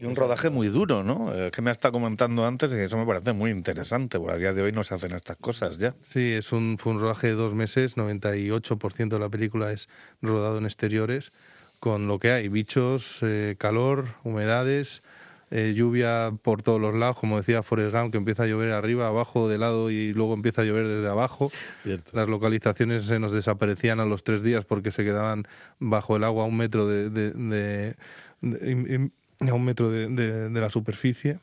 Y 0.00 0.04
un 0.04 0.14
rodaje 0.14 0.48
muy 0.48 0.68
duro, 0.68 1.02
¿no? 1.02 1.34
Eh, 1.34 1.50
que 1.50 1.60
me 1.60 1.70
ha 1.70 1.72
estado 1.72 1.90
comentando 1.92 2.46
antes 2.46 2.70
y 2.70 2.76
eso 2.76 2.96
me 2.96 3.04
parece 3.04 3.32
muy 3.32 3.50
interesante, 3.50 4.18
porque 4.20 4.34
a 4.34 4.38
día 4.38 4.52
de 4.52 4.62
hoy 4.62 4.70
no 4.70 4.84
se 4.84 4.94
hacen 4.94 5.10
estas 5.12 5.36
cosas 5.38 5.78
ya. 5.78 5.96
Sí, 6.02 6.34
es 6.34 6.52
un, 6.52 6.78
fue 6.78 6.92
un 6.92 7.00
rodaje 7.00 7.26
de 7.28 7.32
dos 7.32 7.52
meses, 7.54 7.96
98% 7.96 9.08
de 9.08 9.18
la 9.18 9.28
película 9.28 9.72
es 9.72 9.88
rodado 10.22 10.58
en 10.58 10.66
exteriores, 10.66 11.32
con 11.80 12.08
lo 12.08 12.18
que 12.18 12.30
hay, 12.32 12.48
bichos, 12.48 13.20
eh, 13.22 13.56
calor, 13.58 14.06
humedades, 14.24 15.02
eh, 15.50 15.72
lluvia 15.74 16.32
por 16.42 16.62
todos 16.62 16.80
los 16.80 16.94
lados, 16.94 17.16
como 17.16 17.38
decía 17.38 17.62
Forrest 17.62 17.94
Gump, 17.94 18.12
que 18.12 18.18
empieza 18.18 18.42
a 18.42 18.46
llover 18.46 18.72
arriba, 18.72 19.06
abajo, 19.06 19.48
de 19.48 19.56
lado 19.58 19.90
y 19.90 20.12
luego 20.12 20.34
empieza 20.34 20.62
a 20.62 20.64
llover 20.64 20.86
desde 20.86 21.08
abajo. 21.08 21.50
Cierto. 21.82 22.12
Las 22.14 22.28
localizaciones 22.28 23.04
se 23.04 23.18
nos 23.18 23.32
desaparecían 23.32 24.00
a 24.00 24.04
los 24.04 24.24
tres 24.24 24.42
días 24.42 24.64
porque 24.64 24.90
se 24.90 25.04
quedaban 25.04 25.46
bajo 25.78 26.16
el 26.16 26.24
agua 26.24 26.44
a 26.44 26.46
un 26.46 26.56
metro 26.56 26.86
de, 26.86 27.08
de- 27.10 27.30
de- 27.32 29.10
a 29.48 29.54
un 29.54 29.64
metro 29.64 29.90
de, 29.90 30.50
la 30.50 30.70
superficie. 30.70 31.38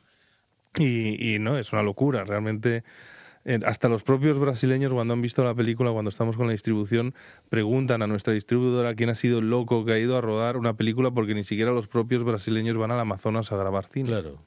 Y, 0.78 1.34
y 1.34 1.38
no, 1.38 1.58
es 1.58 1.72
una 1.72 1.82
locura. 1.82 2.24
Realmente, 2.24 2.84
hasta 3.64 3.88
los 3.88 4.02
propios 4.02 4.38
brasileños, 4.38 4.92
cuando 4.92 5.14
han 5.14 5.22
visto 5.22 5.44
la 5.44 5.54
película, 5.54 5.92
cuando 5.92 6.08
estamos 6.08 6.36
con 6.36 6.46
la 6.46 6.52
distribución, 6.52 7.14
preguntan 7.48 8.02
a 8.02 8.06
nuestra 8.06 8.32
distribuidora 8.32 8.94
quién 8.94 9.08
ha 9.10 9.14
sido 9.14 9.38
el 9.38 9.48
loco 9.50 9.84
que 9.84 9.92
ha 9.92 9.98
ido 9.98 10.16
a 10.16 10.20
rodar 10.20 10.56
una 10.56 10.74
película 10.76 11.10
porque 11.10 11.34
ni 11.34 11.44
siquiera 11.44 11.70
los 11.72 11.86
propios 11.88 12.24
brasileños 12.24 12.76
van 12.76 12.90
al 12.90 13.00
Amazonas 13.00 13.52
a 13.52 13.56
grabar 13.56 13.86
cine. 13.86 14.08
Claro. 14.08 14.42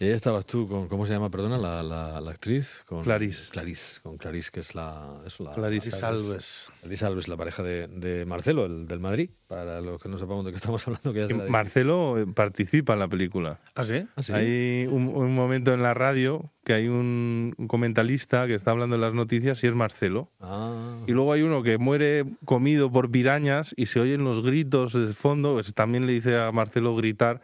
Y 0.00 0.04
ahí 0.06 0.10
estabas 0.10 0.46
tú 0.46 0.66
con, 0.68 0.88
¿cómo 0.88 1.06
se 1.06 1.12
llama, 1.12 1.30
perdona, 1.30 1.58
la, 1.58 1.82
la, 1.82 2.20
la 2.20 2.30
actriz? 2.30 2.82
Con, 2.86 3.02
Clarice. 3.04 3.50
Clarice, 3.50 4.00
con 4.02 4.16
Clarice, 4.16 4.50
que 4.52 4.60
es 4.60 4.74
la... 4.74 5.20
Es 5.26 5.38
la 5.40 5.52
Clarice 5.52 5.90
la- 6.00 6.08
Alves. 6.08 6.68
Clarice 6.80 7.04
Alves, 7.04 7.28
la 7.28 7.36
pareja 7.36 7.62
de, 7.62 7.86
de 7.88 8.24
Marcelo, 8.24 8.66
el 8.66 8.86
del 8.86 9.00
Madrid, 9.00 9.30
para 9.46 9.80
los 9.80 10.00
que 10.02 10.08
no 10.08 10.18
sepamos 10.18 10.44
de 10.44 10.50
qué 10.50 10.56
estamos 10.56 10.86
hablando, 10.88 11.12
que 11.12 11.20
ya 11.20 11.28
se 11.28 11.34
la 11.36 11.46
Marcelo 11.46 12.18
eh, 12.18 12.26
participa 12.26 12.94
en 12.94 12.98
la 12.98 13.08
película. 13.08 13.60
¿Ah, 13.74 13.84
sí? 13.84 14.04
¿Ah, 14.16 14.22
sí? 14.22 14.32
Hay 14.32 14.86
un, 14.90 15.08
un 15.08 15.34
momento 15.34 15.72
en 15.72 15.82
la 15.82 15.94
radio 15.94 16.50
que 16.64 16.72
hay 16.74 16.88
un, 16.88 17.54
un 17.58 17.68
comentalista 17.68 18.46
que 18.46 18.54
está 18.54 18.70
hablando 18.70 18.94
en 18.96 19.02
las 19.02 19.14
noticias 19.14 19.62
y 19.64 19.66
es 19.66 19.74
Marcelo. 19.74 20.30
Ah, 20.40 20.96
Y 21.06 21.12
luego 21.12 21.32
hay 21.32 21.42
uno 21.42 21.62
que 21.62 21.78
muere 21.78 22.24
comido 22.44 22.90
por 22.90 23.10
pirañas 23.10 23.74
y 23.76 23.86
se 23.86 24.00
oyen 24.00 24.24
los 24.24 24.42
gritos 24.42 24.92
de 24.92 25.12
fondo. 25.12 25.54
Pues 25.54 25.74
también 25.74 26.06
le 26.06 26.12
dice 26.12 26.36
a 26.36 26.52
Marcelo 26.52 26.94
gritar 26.94 27.40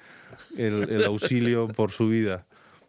el, 0.57 0.89
el 0.91 1.05
auxilio 1.05 1.69
por 1.69 1.91
su 1.91 2.09
vida. 2.09 2.47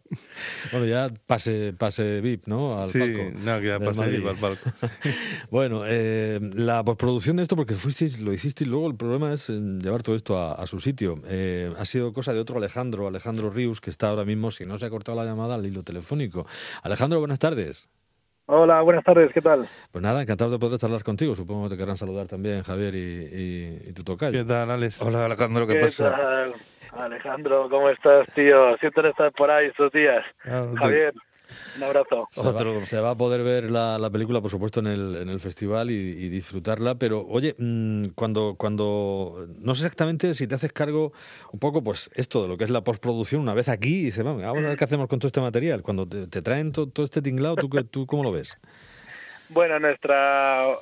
bueno, 0.71 0.85
ya 0.85 1.11
pase, 1.27 1.73
pase 1.77 2.21
VIP, 2.21 2.47
¿no? 2.47 2.81
Al 2.81 2.89
sí, 2.89 2.99
palco 2.99 3.19
no, 3.39 3.59
que 3.59 3.67
ya 3.67 3.79
pasé 3.79 3.99
Madrid. 3.99 4.27
al 4.27 4.35
palco. 4.37 4.69
Bueno, 5.51 5.81
eh, 5.85 6.39
la 6.55 6.83
postproducción 6.83 7.37
de 7.37 7.43
esto, 7.43 7.55
porque 7.55 7.75
fuisteis, 7.75 8.19
lo 8.19 8.33
hicisteis, 8.33 8.69
luego 8.69 8.87
el 8.87 8.95
problema 8.95 9.33
es 9.33 9.49
eh, 9.49 9.53
llevar 9.81 10.03
todo 10.03 10.15
esto 10.15 10.37
a, 10.37 10.53
a 10.53 10.65
su 10.67 10.79
sitio. 10.79 11.19
Eh, 11.27 11.71
ha 11.77 11.85
sido 11.85 12.13
cosa 12.13 12.33
de 12.33 12.39
otro 12.39 12.57
Alejandro, 12.57 13.07
Alejandro 13.07 13.49
Rius, 13.49 13.81
que 13.81 13.89
está 13.89 14.09
ahora 14.09 14.25
mismo, 14.25 14.51
si 14.51 14.65
no 14.65 14.77
se 14.77 14.85
ha 14.85 14.89
cortado 14.89 15.17
la 15.17 15.25
llamada, 15.25 15.55
al 15.55 15.65
hilo 15.65 15.83
telefónico. 15.83 16.45
Alejandro, 16.83 17.19
buenas 17.19 17.39
tardes. 17.39 17.89
Hola, 18.51 18.81
buenas 18.81 19.03
tardes, 19.03 19.31
¿qué 19.31 19.41
tal? 19.41 19.67
Pues 19.91 20.01
nada, 20.01 20.23
encantado 20.23 20.49
de 20.49 20.57
poder 20.57 20.79
charlar 20.79 21.03
contigo. 21.03 21.35
Supongo 21.35 21.65
que 21.65 21.75
te 21.75 21.77
querrán 21.77 21.97
saludar 21.97 22.25
también 22.25 22.63
Javier 22.63 22.95
y, 22.95 22.97
y, 22.97 23.89
y 23.89 23.93
tu 23.93 24.03
tocayo. 24.03 24.39
¿Qué 24.39 24.43
tal, 24.43 24.71
Alex? 24.71 24.99
Hola 25.03 25.25
Alejandro, 25.25 25.67
¿qué, 25.67 25.75
pasa? 25.75 26.09
tal? 26.17 26.53
Alejandro, 27.03 27.69
¿cómo 27.69 27.89
estás, 27.89 28.27
tío? 28.33 28.77
Siento 28.77 29.01
no 29.01 29.09
estar 29.09 29.31
por 29.31 29.49
ahí 29.49 29.67
estos 29.67 29.91
días. 29.91 30.23
Ah, 30.45 30.67
Javier, 30.77 31.13
Un 31.77 31.83
abrazo. 31.83 32.27
Se 32.29 32.41
va, 32.43 32.79
se 32.79 32.99
va 32.99 33.09
a 33.11 33.15
poder 33.15 33.43
ver 33.43 33.71
la, 33.71 33.97
la 33.97 34.09
película, 34.09 34.41
por 34.41 34.51
supuesto, 34.51 34.79
en 34.81 34.87
el, 34.87 35.15
en 35.15 35.29
el 35.29 35.39
festival 35.39 35.89
y, 35.91 35.93
y 35.95 36.29
disfrutarla. 36.29 36.95
Pero, 36.95 37.25
oye, 37.27 37.55
mm, 37.57 38.07
cuando, 38.15 38.55
cuando. 38.57 39.47
No 39.59 39.73
sé 39.75 39.85
exactamente 39.85 40.33
si 40.33 40.45
te 40.47 40.55
haces 40.55 40.71
cargo 40.73 41.13
un 41.51 41.59
poco, 41.59 41.83
pues, 41.83 42.09
esto 42.15 42.41
de 42.43 42.49
lo 42.49 42.57
que 42.57 42.65
es 42.65 42.69
la 42.69 42.83
postproducción, 42.83 43.41
una 43.41 43.53
vez 43.53 43.69
aquí, 43.69 44.01
y 44.01 44.03
dices, 44.05 44.23
vamos, 44.23 44.41
vamos 44.43 44.63
a 44.63 44.67
ver 44.67 44.77
qué 44.77 44.83
hacemos 44.83 45.07
con 45.07 45.19
todo 45.19 45.27
este 45.27 45.41
material. 45.41 45.81
Cuando 45.81 46.07
te, 46.07 46.27
te 46.27 46.41
traen 46.41 46.71
to- 46.71 46.87
todo 46.89 47.05
este 47.05 47.21
tinglado, 47.21 47.55
¿tú, 47.55 47.69
¿tú 47.85 48.05
cómo 48.05 48.23
lo 48.23 48.31
ves? 48.31 48.57
Bueno, 49.51 49.79
nuestra, 49.79 50.63
eh, 50.73 50.75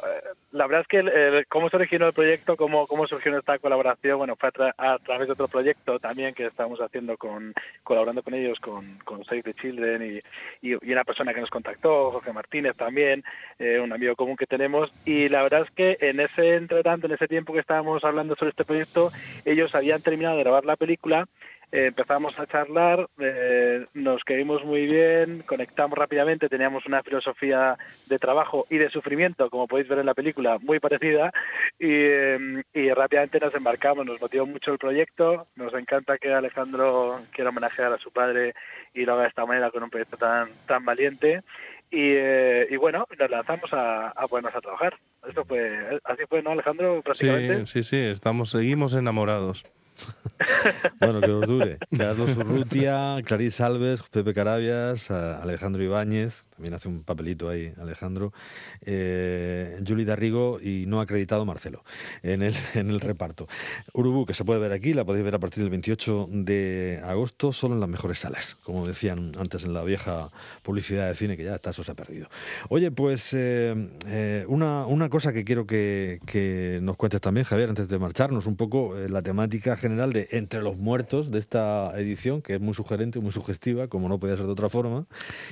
la 0.52 0.68
verdad 0.68 0.82
es 0.82 0.88
que 0.88 0.98
el- 1.00 1.48
cómo 1.48 1.70
se 1.70 1.78
originó 1.78 2.08
el 2.08 2.14
proyecto, 2.14 2.58
cómo, 2.58 2.86
cómo 2.86 3.08
surgió 3.08 3.38
esta 3.38 3.58
colaboración, 3.60 4.18
bueno, 4.18 4.36
fue 4.36 4.50
a, 4.50 4.52
tra- 4.52 4.74
a 4.78 5.00
través 5.00 5.28
de 5.28 5.34
otro 5.34 5.48
proyecto 5.48 6.00
también 6.00 6.34
que 6.34 6.46
estamos 6.48 6.80
haciendo 6.82 7.16
con, 7.18 7.54
colaborando 7.84 8.24
con 8.24 8.34
ellos, 8.34 8.60
con, 8.60 9.00
con 9.06 9.24
Save 9.24 9.44
the 9.44 9.54
Children 9.54 10.22
y, 10.62 10.68
y, 10.70 10.74
y 10.82 10.92
una 10.92 11.06
persona 11.06 11.34
que 11.34 11.40
nos 11.40 11.50
contactó, 11.50 12.12
Jorge 12.12 12.34
Martínez 12.34 12.76
también, 12.76 13.24
eh, 13.58 13.80
un 13.80 13.94
amigo 13.94 14.18
común 14.18 14.36
que 14.36 14.46
tenemos, 14.48 14.92
y 15.06 15.30
la 15.30 15.44
verdad 15.44 15.62
es 15.62 15.72
que 15.72 15.98
en 16.02 16.20
ese 16.20 16.56
entretanto, 16.56 17.08
en 17.08 17.14
ese 17.14 17.30
tiempo 17.30 17.54
que 17.54 17.62
estábamos 17.62 18.04
hablando 18.04 18.36
sobre 18.36 18.50
este 18.50 18.66
proyecto, 18.66 19.12
ellos 19.46 19.74
habían 19.76 20.02
terminado 20.02 20.36
de 20.36 20.44
grabar 20.44 20.66
la 20.66 20.76
película 20.76 21.26
eh, 21.72 21.88
empezamos 21.88 22.40
a 22.40 22.48
charlar, 22.48 23.08
eh, 23.20 23.86
nos 23.94 24.24
quedamos 24.24 24.64
muy 24.64 24.86
bien, 24.86 25.44
conectamos 25.46 25.98
rápidamente, 25.98 26.48
teníamos 26.50 26.86
una 26.86 27.04
filosofía 27.04 27.78
de 28.08 28.20
trabajo 28.20 28.66
y 28.70 28.78
de 28.78 28.90
sufrimiento, 28.90 29.50
como 29.50 29.68
podéis 29.68 29.90
ver 29.90 30.00
en 30.00 30.06
la 30.06 30.14
película, 30.14 30.58
muy 30.60 30.80
parecida, 30.80 31.32
y, 31.78 31.88
eh, 31.90 32.64
y 32.74 32.90
rápidamente 32.92 33.40
nos 33.40 33.54
embarcamos, 33.54 34.06
nos 34.06 34.22
motivó 34.22 34.46
mucho 34.46 34.72
el 34.72 34.78
proyecto, 34.78 35.48
nos 35.56 35.74
encanta 35.74 36.18
que 36.18 36.34
Alejandro 36.34 37.22
quiera 37.32 37.50
homenajear 37.50 37.92
a 37.92 37.98
su 37.98 38.12
padre 38.12 38.54
y 38.94 39.06
lo 39.06 39.14
haga 39.14 39.24
de 39.24 39.30
esta 39.30 39.46
manera 39.46 39.70
con 39.72 39.84
un 39.84 39.90
proyecto 39.90 40.18
tan, 40.18 40.50
tan 40.68 40.86
valiente. 40.86 41.42
Y, 41.90 42.12
eh, 42.16 42.68
y 42.70 42.76
bueno, 42.76 43.06
nos 43.18 43.30
lanzamos 43.30 43.72
a, 43.72 44.10
a 44.10 44.28
ponernos 44.28 44.56
a 44.56 44.62
trabajar. 44.62 44.98
Esto 45.28 45.46
fue, 45.46 46.00
así 46.04 46.24
fue, 46.28 46.42
¿no, 46.42 46.52
Alejandro? 46.52 47.02
Prácticamente. 47.02 47.66
Sí, 47.66 47.84
sí, 47.84 47.90
sí, 47.90 47.98
estamos, 47.98 48.50
seguimos 48.50 48.94
enamorados. 48.94 49.66
Bueno, 51.00 51.22
que 51.22 51.32
os 51.32 51.48
dure. 51.48 51.78
Carlos 51.98 52.38
Urrutia, 52.38 53.18
Clarice 53.26 53.64
Alves, 53.64 54.02
Pepe 54.12 54.34
Carabias, 54.34 55.10
a- 55.12 55.38
Alejandro 55.42 55.82
Ibáñez, 55.84 56.44
también 56.58 56.74
hace 56.74 56.88
un 56.88 57.04
papelito 57.04 57.50
ahí, 57.50 57.72
Alejandro, 57.80 58.34
eh, 58.82 59.80
Juli 59.88 60.06
Darrigo 60.06 60.60
y 60.60 60.86
no 60.88 61.02
acreditado 61.02 61.46
Marcelo 61.46 61.84
en 62.24 62.42
el, 62.42 62.56
en 62.74 62.90
el 62.90 63.00
reparto. 63.00 63.48
Urubú, 63.94 64.26
que 64.26 64.34
se 64.34 64.44
puede 64.44 64.60
ver 64.60 64.72
aquí, 64.72 64.96
la 64.96 65.06
podéis 65.06 65.24
ver 65.24 65.36
a 65.36 65.40
partir 65.40 65.62
del 65.62 65.70
28 65.70 66.30
de 66.32 67.00
agosto, 67.04 67.54
solo 67.54 67.76
en 67.76 67.80
las 67.80 67.90
mejores 67.90 68.18
salas, 68.18 68.56
como 68.64 68.88
decían 68.88 69.34
antes 69.38 69.66
en 69.66 69.74
la 69.76 69.84
vieja 69.84 70.32
publicidad 70.64 71.08
de 71.08 71.14
cine, 71.14 71.38
que 71.38 71.44
ya 71.44 71.54
está, 71.54 71.70
eso 71.70 71.84
se 71.84 71.92
ha 71.92 71.96
perdido. 71.96 72.28
Oye, 72.70 72.90
pues 72.90 73.36
eh, 73.36 73.76
eh, 74.08 74.44
una, 74.48 74.88
una 74.88 75.10
cosa 75.10 75.32
que 75.32 75.46
quiero 75.46 75.68
que, 75.68 76.20
que 76.26 76.80
nos 76.82 76.98
cuentes 76.98 77.22
también, 77.22 77.46
Javier, 77.46 77.70
antes 77.70 77.88
de 77.88 78.00
marcharnos, 78.00 78.48
un 78.48 78.56
poco 78.56 78.98
eh, 78.98 79.10
la 79.10 79.22
temática 79.22 79.78
general 79.78 80.12
de 80.12 80.28
Entre 80.32 80.64
los 80.64 80.76
Muertos 80.76 81.30
de 81.30 81.38
esta 81.38 81.94
edición, 82.00 82.42
que 82.42 82.56
es 82.56 82.62
muy 82.62 82.74
sugerente, 82.74 83.20
muy 83.20 83.32
sugestiva, 83.32 83.88
como 83.88 84.10
no 84.10 84.20
podía 84.20 84.38
ser 84.38 84.48
de 84.48 84.52
otra 84.54 84.70
forma, 84.70 85.06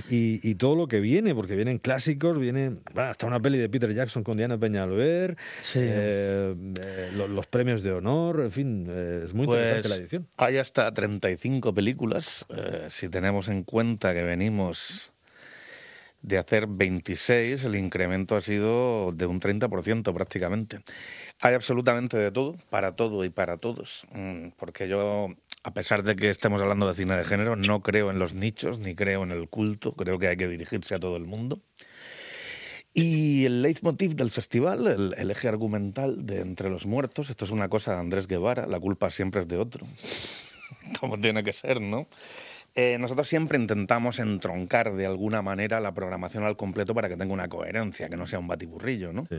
y, 0.10 0.40
y 0.42 0.56
todo 0.56 0.76
lo 0.76 0.88
que 0.88 0.95
viene, 1.00 1.34
porque 1.36 1.56
vienen 1.56 1.78
clásicos, 1.80 2.38
viene 2.40 2.70
bueno, 2.94 3.10
hasta 3.10 3.26
una 3.28 3.40
peli 3.40 3.58
de 3.58 3.70
Peter 3.70 3.94
Jackson 3.94 4.24
con 4.24 4.38
Diana 4.38 4.58
Peñalver, 4.58 5.38
Sí. 5.62 5.80
eh, 5.82 6.56
eh, 6.80 7.10
lo- 7.14 7.28
los, 7.28 7.48
premios 7.48 7.84
de 7.84 7.92
honor, 7.92 8.42
en 8.42 8.52
fin, 8.52 8.88
eh, 8.90 9.22
es 9.26 9.34
muy 9.34 9.46
interesante 9.46 9.82
Pues 9.84 9.90
la 9.90 9.96
edición. 9.98 10.28
hay 10.38 10.58
hasta 10.58 10.92
35 10.94 11.74
películas, 11.74 12.46
eh, 12.50 12.88
si 12.90 13.10
tenemos 13.10 13.48
en 13.50 13.64
cuenta 13.64 14.14
que 14.14 14.24
venimos 14.24 15.12
de 16.22 16.40
hacer 16.40 16.66
26, 16.68 17.66
el 17.66 17.76
incremento 17.76 18.36
ha 18.36 18.42
sido 18.42 19.12
de 19.12 19.28
un 19.28 19.40
30% 19.40 20.12
prácticamente. 20.12 20.80
Hay 21.40 21.54
absolutamente 21.54 22.18
de 22.18 22.32
todo, 22.32 22.56
para 22.72 22.96
todo 22.96 23.24
y 23.26 23.30
para 23.30 23.58
todos, 23.58 24.08
mm, 24.12 24.48
porque 24.58 24.88
yo, 24.88 25.28
a 25.66 25.74
pesar 25.74 26.04
de 26.04 26.16
que 26.16 26.30
estemos 26.30 26.62
hablando 26.62 26.88
de 26.88 26.94
cine 26.94 27.18
de 27.18 27.26
género, 27.26 27.56
no 27.56 27.82
creo 27.82 28.12
en 28.12 28.20
los 28.20 28.36
nichos, 28.36 28.78
ni 28.78 28.94
creo 28.94 29.24
en 29.24 29.32
el 29.32 29.50
culto, 29.50 29.94
creo 29.94 30.20
que 30.20 30.28
hay 30.28 30.38
que 30.38 30.48
dirigirse 30.48 30.94
a 30.94 31.00
todo 31.00 31.18
el 31.18 31.26
mundo. 31.26 31.60
Y 32.94 33.46
el 33.46 33.64
leitmotiv 33.64 34.16
del 34.16 34.30
festival, 34.30 34.86
el, 34.86 35.16
el 35.18 35.32
eje 35.32 35.48
argumental 35.48 36.28
de 36.28 36.42
Entre 36.42 36.70
los 36.70 36.86
Muertos, 36.86 37.32
esto 37.32 37.46
es 37.46 37.52
una 37.52 37.68
cosa 37.68 37.94
de 37.94 38.00
Andrés 38.00 38.28
Guevara, 38.28 38.68
la 38.68 38.80
culpa 38.80 39.10
siempre 39.10 39.42
es 39.42 39.48
de 39.48 39.58
otro, 39.58 39.88
como 41.00 41.20
tiene 41.20 41.44
que 41.44 41.52
ser, 41.52 41.82
¿no? 41.82 42.06
Eh, 42.76 42.98
nosotros 43.00 43.28
siempre 43.28 43.58
intentamos 43.58 44.20
entroncar 44.20 44.94
de 44.94 45.08
alguna 45.08 45.42
manera 45.42 45.80
la 45.80 45.96
programación 45.96 46.44
al 46.44 46.58
completo 46.58 46.94
para 46.94 47.10
que 47.10 47.18
tenga 47.18 47.34
una 47.34 47.48
coherencia, 47.48 48.08
que 48.08 48.18
no 48.18 48.28
sea 48.28 48.38
un 48.38 48.48
batiburrillo, 48.48 49.12
¿no? 49.12 49.26
Sí. 49.26 49.38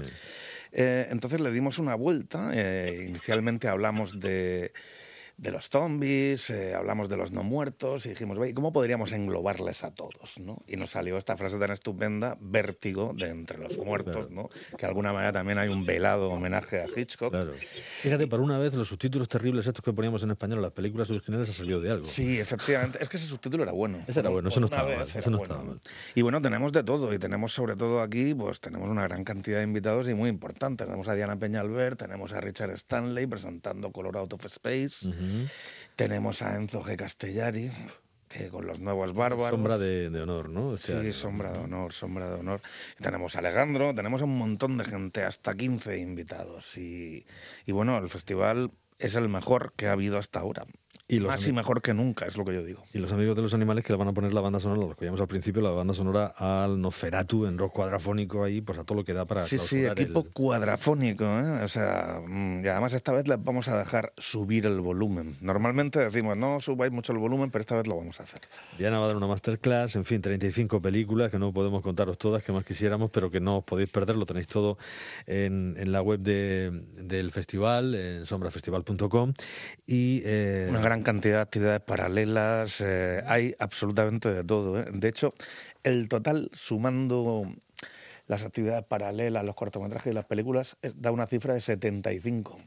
Eh, 0.73 1.07
entonces 1.09 1.41
le 1.41 1.53
dimos 1.53 1.79
una 1.79 1.95
vuelta. 1.95 2.51
eh, 2.53 3.05
inicialmente 3.07 3.69
hablamos 3.69 4.19
de, 4.19 4.73
de 5.37 5.51
los 5.51 5.69
zombies, 5.69 6.49
eh, 6.51 6.75
hablamos 6.75 7.09
de 7.09 7.17
los 7.17 7.31
no 7.31 7.43
muertos 7.43 8.07
y 8.07 8.11
dijimos, 8.11 8.39
"Ve, 8.39 8.55
¿cómo 8.55 8.73
podríamos 8.73 9.13
englobarles 9.13 9.85
a 9.85 9.91
todos? 9.93 10.39
¿no? 10.39 10.63
Y 10.67 10.77
nos 10.77 10.91
salió 10.91 11.19
esta 11.19 11.37
frase 11.37 11.59
tan 11.59 11.71
estupenda, 11.71 12.37
vértigo 12.41 13.13
de 13.15 13.29
entre 13.29 13.59
los 13.59 13.77
muertos, 13.77 14.31
¿no? 14.31 14.49
que 14.49 14.79
de 14.79 14.87
alguna 14.87 15.13
manera 15.13 15.33
también 15.33 15.59
hay 15.59 15.69
un 15.69 15.85
velado 15.85 16.31
homenaje 16.31 16.81
a 16.81 16.87
Hitchcock. 16.95 17.31
Claro. 17.31 17.53
Fíjate, 18.03 18.27
por 18.27 18.41
una 18.41 18.59
vez 18.59 18.75
los 18.75 18.89
subtítulos 18.89 19.29
terribles 19.29 19.67
estos 19.67 19.85
que 19.85 19.93
poníamos 19.93 20.23
en 20.23 20.31
español 20.31 20.63
las 20.63 20.73
películas 20.73 21.11
originales 21.11 21.49
ha 21.51 21.53
servido 21.53 21.81
de 21.81 21.91
algo. 21.91 22.07
Sí, 22.07 22.39
efectivamente. 22.41 22.99
Es 23.01 23.09
que 23.09 23.17
ese 23.17 23.27
subtítulo 23.27 23.63
era 23.63 23.73
bueno. 23.73 24.03
Ese 24.07 24.21
era 24.21 24.31
bueno, 24.31 24.49
ese 24.49 24.61
no 24.61 24.67
estaba 24.67 24.89
mal, 24.89 25.03
ese 25.03 25.19
no 25.31 25.39
bueno. 25.39 25.43
estaba 25.43 25.63
mal. 25.63 25.81
Y 26.15 26.23
bueno, 26.23 26.41
tenemos 26.41 26.73
de 26.73 26.83
todo. 26.83 27.13
Y 27.13 27.19
tenemos 27.19 27.53
sobre 27.53 27.77
todo 27.77 28.01
aquí, 28.01 28.35
pues 28.35 28.61
tenemos 28.61 28.89
una 28.89 29.03
gran 29.03 29.25
cantidad 29.25 29.59
de 29.59 29.65
invitados 29.65 30.09
y 30.09 30.15
muy 30.15 30.31
importantes. 30.31 30.87
Tenemos 30.87 31.09
a 31.09 31.15
Diana 31.15 31.39
Peñalver, 31.39 31.97
tenemos 31.97 32.33
a 32.33 32.41
Richard 32.41 32.71
Stanley 32.71 33.27
presentando 33.27 33.93
Color 33.93 34.17
Out 34.19 34.33
of 34.35 34.45
Space. 34.47 35.09
Tenemos 35.97 36.43
a 36.43 36.57
Enzo 36.57 36.83
G. 36.83 36.97
Castellari, 36.97 37.71
que 38.29 38.49
con 38.49 38.67
los 38.67 38.81
nuevos 38.81 39.15
bárbaros. 39.15 39.51
Sombra 39.51 39.79
de, 39.79 40.11
de 40.11 40.21
honor, 40.21 40.51
¿no? 40.51 40.75
Este 40.75 41.01
Sí, 41.01 41.13
sombra 41.13 41.53
de 41.53 41.59
honor, 41.59 41.93
sombra 41.93 42.29
de 42.29 42.41
honor. 42.41 42.61
Y 42.99 43.03
tenemos 43.03 43.37
a 43.37 43.39
Alejandro, 43.39 43.95
tenemos 43.95 44.21
a 44.23 44.25
un 44.25 44.37
montón 44.37 44.77
de 44.79 44.85
gente, 44.85 45.25
hasta 45.25 45.55
15 45.55 45.99
invitados. 45.99 46.77
Y, 46.77 47.27
y 47.65 47.73
bueno, 47.73 47.99
el 47.99 48.09
festival 48.09 48.71
es 48.99 49.15
el 49.15 49.29
mejor 49.29 49.73
que 49.77 49.87
ha 49.87 49.93
habido 49.93 50.19
hasta 50.19 50.41
ahora. 50.41 50.65
Y 51.09 51.21
los 51.21 51.29
Más 51.29 51.47
y 51.47 51.53
mejor 51.53 51.83
que 51.83 51.95
nunca, 51.95 52.27
es 52.27 52.37
lo 52.37 52.45
que 52.45 52.53
yo 52.53 52.65
digo. 52.65 52.83
Y 52.93 52.99
los 52.99 53.13
amigos 53.13 53.37
de 53.37 53.43
los 53.43 53.55
animales 53.55 53.85
que 53.85 53.93
le 53.93 53.97
van 53.99 54.09
a 54.09 54.13
poner 54.13 54.33
la 54.35 54.41
banda 54.41 54.59
sonora, 54.59 54.81
los 54.81 54.97
que 54.97 55.05
llamamos 55.05 55.21
al 55.21 55.29
principio, 55.29 55.63
la 55.63 55.71
banda 55.71 55.95
sonora 55.95 56.35
al 56.37 56.81
Noferatu 56.81 57.47
en 57.47 57.59
rock 57.59 57.75
cuadrafónico 57.75 58.43
ahí, 58.43 58.61
pues 58.61 58.77
a 58.81 58.83
todo 58.85 58.99
lo 58.99 59.05
que 59.05 59.13
da 59.13 59.25
para 59.25 59.47
Sí, 59.47 59.57
sí, 59.61 59.85
equipo 59.85 60.21
el- 60.27 60.33
cuadrafónico, 60.33 61.25
¿eh? 61.25 61.63
O 61.63 61.69
sea, 61.69 62.21
mm, 62.27 62.65
y 62.65 62.69
además 62.69 62.93
esta 62.95 63.13
vez 63.13 63.29
les 63.29 63.41
vamos 63.41 63.69
a 63.69 63.79
dejar 63.79 64.13
subir 64.17 64.67
el 64.67 64.81
volumen. 64.81 65.37
Normalmente 65.41 66.01
decimos, 66.01 66.37
no 66.37 66.61
subáis 66.61 66.91
mucho 66.93 67.13
el 67.13 67.19
volumen, 67.19 67.53
pero 67.53 67.61
esta 67.61 67.77
vez 67.77 67.87
lo 67.87 67.97
vamos 67.97 68.19
a 68.19 68.25
hacer. 68.25 68.41
Diana 68.77 68.99
va 68.99 69.05
a 69.05 69.09
dar 69.09 69.17
una 69.17 69.29
masterclass, 69.29 69.95
en 69.95 70.05
fin, 70.05 70.21
35 70.21 70.83
películas 70.83 71.31
que 71.31 71.39
no 71.39 71.53
podemos 71.53 71.83
contaros 71.85 72.19
todas, 72.19 72.43
que 72.43 72.51
más 72.51 72.65
quisiéramos, 72.65 73.13
pero 73.13 73.31
que 73.31 73.39
no 73.39 73.59
os 73.59 73.65
podéis 73.65 73.91
perder, 73.91 74.17
lo 74.17 74.27
tenéis 74.27 74.49
todo 74.49 74.77
en, 75.29 75.77
en 75.79 75.93
la 75.93 76.03
web 76.03 76.19
de- 76.19 76.83
del 76.97 77.31
festival, 77.31 77.95
en 77.95 78.27
sombrafestival.com. 78.27 79.35
Y 79.87 80.23
eh, 80.25 80.67
Una 80.69 80.81
gran 80.81 80.96
cantidad 81.03 81.37
de 81.37 81.43
actividades 81.43 81.81
paralelas, 81.81 82.81
eh, 82.81 83.23
hay 83.27 83.55
absolutamente 83.59 84.33
de 84.33 84.45
todo. 84.45 84.81
¿eh? 84.81 84.87
De 84.93 85.09
hecho, 85.09 85.35
el 85.83 86.09
total, 86.09 86.51
sumando 86.53 87.53
las 88.27 88.45
actividades 88.45 88.85
paralelas, 88.85 89.45
los 89.45 89.55
cortometrajes 89.55 90.11
y 90.11 90.15
las 90.15 90.25
películas, 90.25 90.77
es- 90.83 91.01
da 91.01 91.11
una 91.13 91.27
cifra 91.27 91.55
de 91.55 91.61
75. 91.61 92.59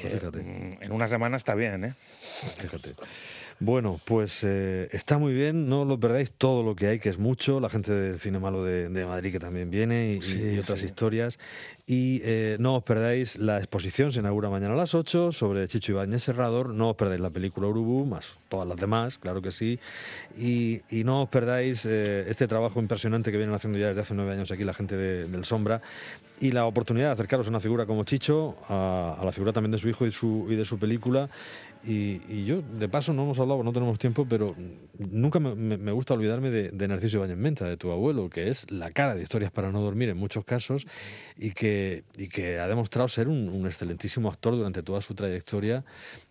pues 0.00 0.12
fíjate. 0.12 0.38
Mm, 0.42 0.78
En 0.82 0.92
una 0.92 1.08
semana 1.08 1.36
está 1.36 1.54
bien, 1.56 1.84
¿eh? 1.84 1.94
Fíjate. 2.58 2.94
Bueno, 3.60 4.00
pues 4.04 4.44
eh, 4.44 4.88
está 4.92 5.18
muy 5.18 5.34
bien, 5.34 5.68
no 5.68 5.84
lo 5.84 5.98
perdáis 5.98 6.30
todo 6.30 6.62
lo 6.62 6.76
que 6.76 6.86
hay, 6.86 6.98
que 7.00 7.08
es 7.08 7.18
mucho, 7.18 7.58
la 7.58 7.68
gente 7.68 7.90
del 7.92 8.20
Cine 8.20 8.38
Malo 8.38 8.62
de, 8.62 8.88
de 8.88 9.04
Madrid 9.04 9.32
que 9.32 9.40
también 9.40 9.68
viene 9.68 10.12
y, 10.12 10.22
Sí, 10.22 10.40
y 10.54 10.58
otras 10.60 10.78
sí. 10.78 10.86
historias. 10.86 11.40
Y 11.84 12.20
eh, 12.22 12.56
no 12.60 12.76
os 12.76 12.84
perdáis 12.84 13.36
la 13.36 13.58
exposición, 13.58 14.12
se 14.12 14.20
inaugura 14.20 14.48
mañana 14.48 14.74
a 14.74 14.76
las 14.76 14.94
8 14.94 15.32
sobre 15.32 15.66
Chicho 15.66 15.90
Ibáñez 15.90 16.22
Serrador, 16.22 16.68
no 16.72 16.90
os 16.90 16.96
perdáis 16.96 17.20
la 17.20 17.30
película 17.30 17.66
Urubú, 17.66 18.06
más 18.06 18.36
todas 18.48 18.68
las 18.68 18.76
demás, 18.76 19.18
claro 19.18 19.42
que 19.42 19.50
sí. 19.50 19.80
Y, 20.38 20.80
y 20.90 21.02
no 21.02 21.22
os 21.22 21.28
perdáis 21.28 21.84
eh, 21.84 22.26
este 22.28 22.46
trabajo 22.46 22.78
impresionante 22.78 23.32
que 23.32 23.38
vienen 23.38 23.56
haciendo 23.56 23.76
ya 23.78 23.88
desde 23.88 24.02
hace 24.02 24.14
nueve 24.14 24.32
años 24.34 24.52
aquí 24.52 24.62
la 24.62 24.74
gente 24.74 24.96
de- 24.96 25.26
del 25.26 25.44
Sombra 25.44 25.82
y 26.40 26.52
la 26.52 26.66
oportunidad 26.66 27.08
de 27.08 27.12
acercaros 27.12 27.46
a 27.46 27.50
una 27.50 27.60
figura 27.60 27.86
como 27.86 28.04
Chicho, 28.04 28.56
a, 28.68 29.20
la 29.24 29.32
figura 29.32 29.52
también 29.52 29.72
de 29.72 29.78
su 29.78 29.88
hijo 29.88 30.06
y 30.06 30.54
de 30.54 30.64
su 30.64 30.78
película 30.78 31.28
Y, 31.84 32.44
yo, 32.44 32.62
de 32.62 32.88
paso, 32.88 33.12
no 33.12 33.22
hemos 33.22 33.38
hablado, 33.38 33.62
no 33.62 33.72
tenemos 33.72 33.98
tiempo, 33.98 34.26
pero 34.28 34.54
nunca 34.98 35.38
me, 35.38 35.92
gusta 35.92 36.14
olvidarme 36.14 36.50
de, 36.50 36.88
Narciso 36.88 37.18
Ibáñez 37.18 37.36
Menta, 37.36 37.64
de 37.66 37.76
tu 37.76 37.90
abuelo, 37.90 38.28
que 38.28 38.48
es 38.48 38.70
la 38.70 38.90
cara 38.90 39.14
de 39.14 39.22
historias 39.22 39.50
para 39.50 39.70
no 39.70 39.80
dormir 39.80 40.08
en 40.08 40.16
muchos 40.16 40.44
casos 40.44 40.86
y 41.36 41.52
que, 41.52 42.04
y 42.16 42.28
que 42.28 42.58
ha 42.58 42.66
demostrado 42.66 43.08
ser 43.08 43.28
un, 43.28 43.66
excelentísimo 43.66 44.28
actor 44.28 44.56
durante 44.56 44.82
toda 44.82 45.00
su 45.00 45.14
trayectoria. 45.14 45.84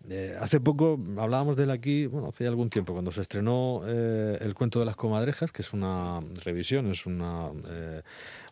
Eh, 0.08 0.36
hace 0.40 0.60
poco 0.60 0.98
hablábamos 1.18 1.56
de 1.56 1.64
él 1.64 1.70
aquí, 1.70 2.06
bueno, 2.06 2.28
hace 2.28 2.46
algún 2.46 2.70
tiempo, 2.70 2.92
cuando 2.92 3.10
se 3.10 3.20
estrenó 3.20 3.82
eh, 3.86 4.38
El 4.40 4.54
cuento 4.54 4.80
de 4.80 4.86
las 4.86 4.96
comadrejas, 4.96 5.52
que 5.52 5.62
es 5.62 5.72
una 5.72 6.20
revisión, 6.44 6.90
es 6.90 7.06
una, 7.06 7.50
eh, 7.68 8.02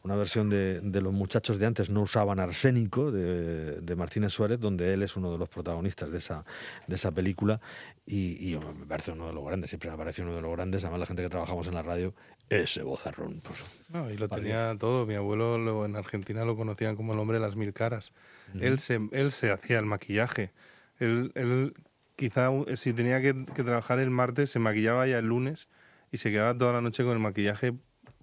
una 0.06 0.16
versión 0.16 0.48
de, 0.48 0.80
de, 0.80 1.00
Los 1.00 1.12
muchachos 1.12 1.58
de 1.58 1.66
antes 1.66 1.90
no 1.90 2.02
usaban 2.02 2.40
arsénico, 2.40 3.12
de, 3.12 3.80
de 3.80 3.96
Martínez 3.96 4.32
Suárez, 4.32 4.58
donde 4.60 4.94
él 4.94 5.02
es 5.02 5.16
uno 5.16 5.32
de 5.32 5.38
los 5.38 5.48
protagonistas 5.48 6.10
de 6.10 6.18
esa 6.18 6.44
de 6.86 6.94
esa 6.94 7.12
película. 7.12 7.60
Y, 8.06 8.56
me 8.78 8.86
parece 8.86 9.12
uno 9.12 9.26
de 9.26 9.32
los 9.32 9.44
grandes, 9.44 9.70
siempre 9.70 9.90
me 9.90 9.96
parece 9.96 10.22
uno 10.22 10.34
de 10.34 10.40
los 10.40 10.52
grandes, 10.52 10.84
además 10.84 11.00
la 11.00 11.06
gente 11.06 11.22
que 11.22 11.28
trabajamos 11.28 11.66
en 11.66 11.74
la 11.74 11.82
radio, 11.82 12.14
ese 12.48 12.82
bozarrón. 12.82 13.40
Pues, 13.42 13.64
no, 13.88 14.10
y 14.10 14.16
lo 14.16 14.28
tenía 14.28 14.76
todo, 14.78 15.06
mi 15.06 15.14
abuelo 15.14 15.58
lo, 15.58 15.84
en 15.84 15.96
Argentina 15.96 16.44
lo 16.44 16.56
conocían 16.56 16.94
como 16.94 17.14
el 17.14 17.18
hombre 17.18 17.38
de 17.38 17.44
las 17.44 17.56
mil 17.56 17.72
caras. 17.72 18.12
él, 18.60 18.78
se, 18.78 19.00
él 19.10 19.32
se 19.32 19.50
hacía 19.50 19.80
el 19.80 19.86
maquillaje, 19.86 20.52
él, 21.00 21.32
él 21.34 21.74
quizá 22.14 22.50
si 22.76 22.92
tenía 22.92 23.20
que, 23.20 23.34
trabajar 23.34 23.98
el 23.98 24.10
martes 24.10 24.50
se 24.50 24.58
maquillaba 24.58 25.06
ya 25.06 25.18
el 25.18 25.26
lunes 25.26 25.68
y 26.10 26.18
se 26.18 26.30
quedaba 26.30 26.56
toda 26.56 26.72
la 26.72 26.80
noche 26.80 27.04
con 27.04 27.12
el 27.12 27.18
maquillaje 27.18 27.74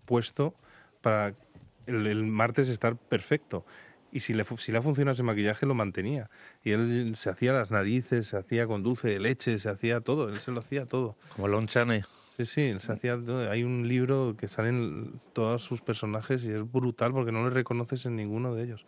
puesto 0.06 0.56
para 1.02 1.36
el 1.88 2.26
martes 2.26 2.70
estar 2.70 2.96
perfecto 2.96 3.66
y 4.14 4.20
si 4.20 4.34
le, 4.34 4.46
si 4.58 4.72
le 4.72 4.78
ha 4.78 4.82
funcionado 4.84 5.14
ese 5.14 5.24
maquillaje 5.24 5.66
lo 5.66 5.74
mantenía. 5.74 6.30
Y 6.64 6.72
él 6.72 7.16
se 7.16 7.32
hacía 7.32 7.52
las 7.52 7.72
narices, 7.72 8.28
se 8.28 8.38
hacía 8.38 8.68
con 8.68 8.84
dulce 8.84 9.08
de 9.08 9.20
leche, 9.20 9.58
se 9.58 9.70
hacía 9.70 10.02
todo, 10.02 10.30
él 10.30 10.38
se 10.38 10.52
lo 10.52 10.60
hacía 10.60 10.86
todo. 10.86 11.18
Como 11.36 11.48
Lon 11.48 11.66
Chaney. 11.66 12.04
Sí, 12.38 12.46
sí, 12.46 12.62
él 12.62 12.80
se 12.80 12.92
hacía 12.92 13.14
todo. 13.16 13.50
Hay 13.50 13.64
un 13.64 13.88
libro 13.88 14.36
que 14.38 14.48
salen 14.48 15.20
todos 15.34 15.64
sus 15.64 15.82
personajes 15.82 16.44
y 16.44 16.52
es 16.52 16.72
brutal 16.72 17.12
porque 17.12 17.32
no 17.32 17.44
le 17.44 17.50
reconoces 17.50 18.06
en 18.06 18.16
ninguno 18.16 18.54
de 18.54 18.64
ellos. 18.66 18.86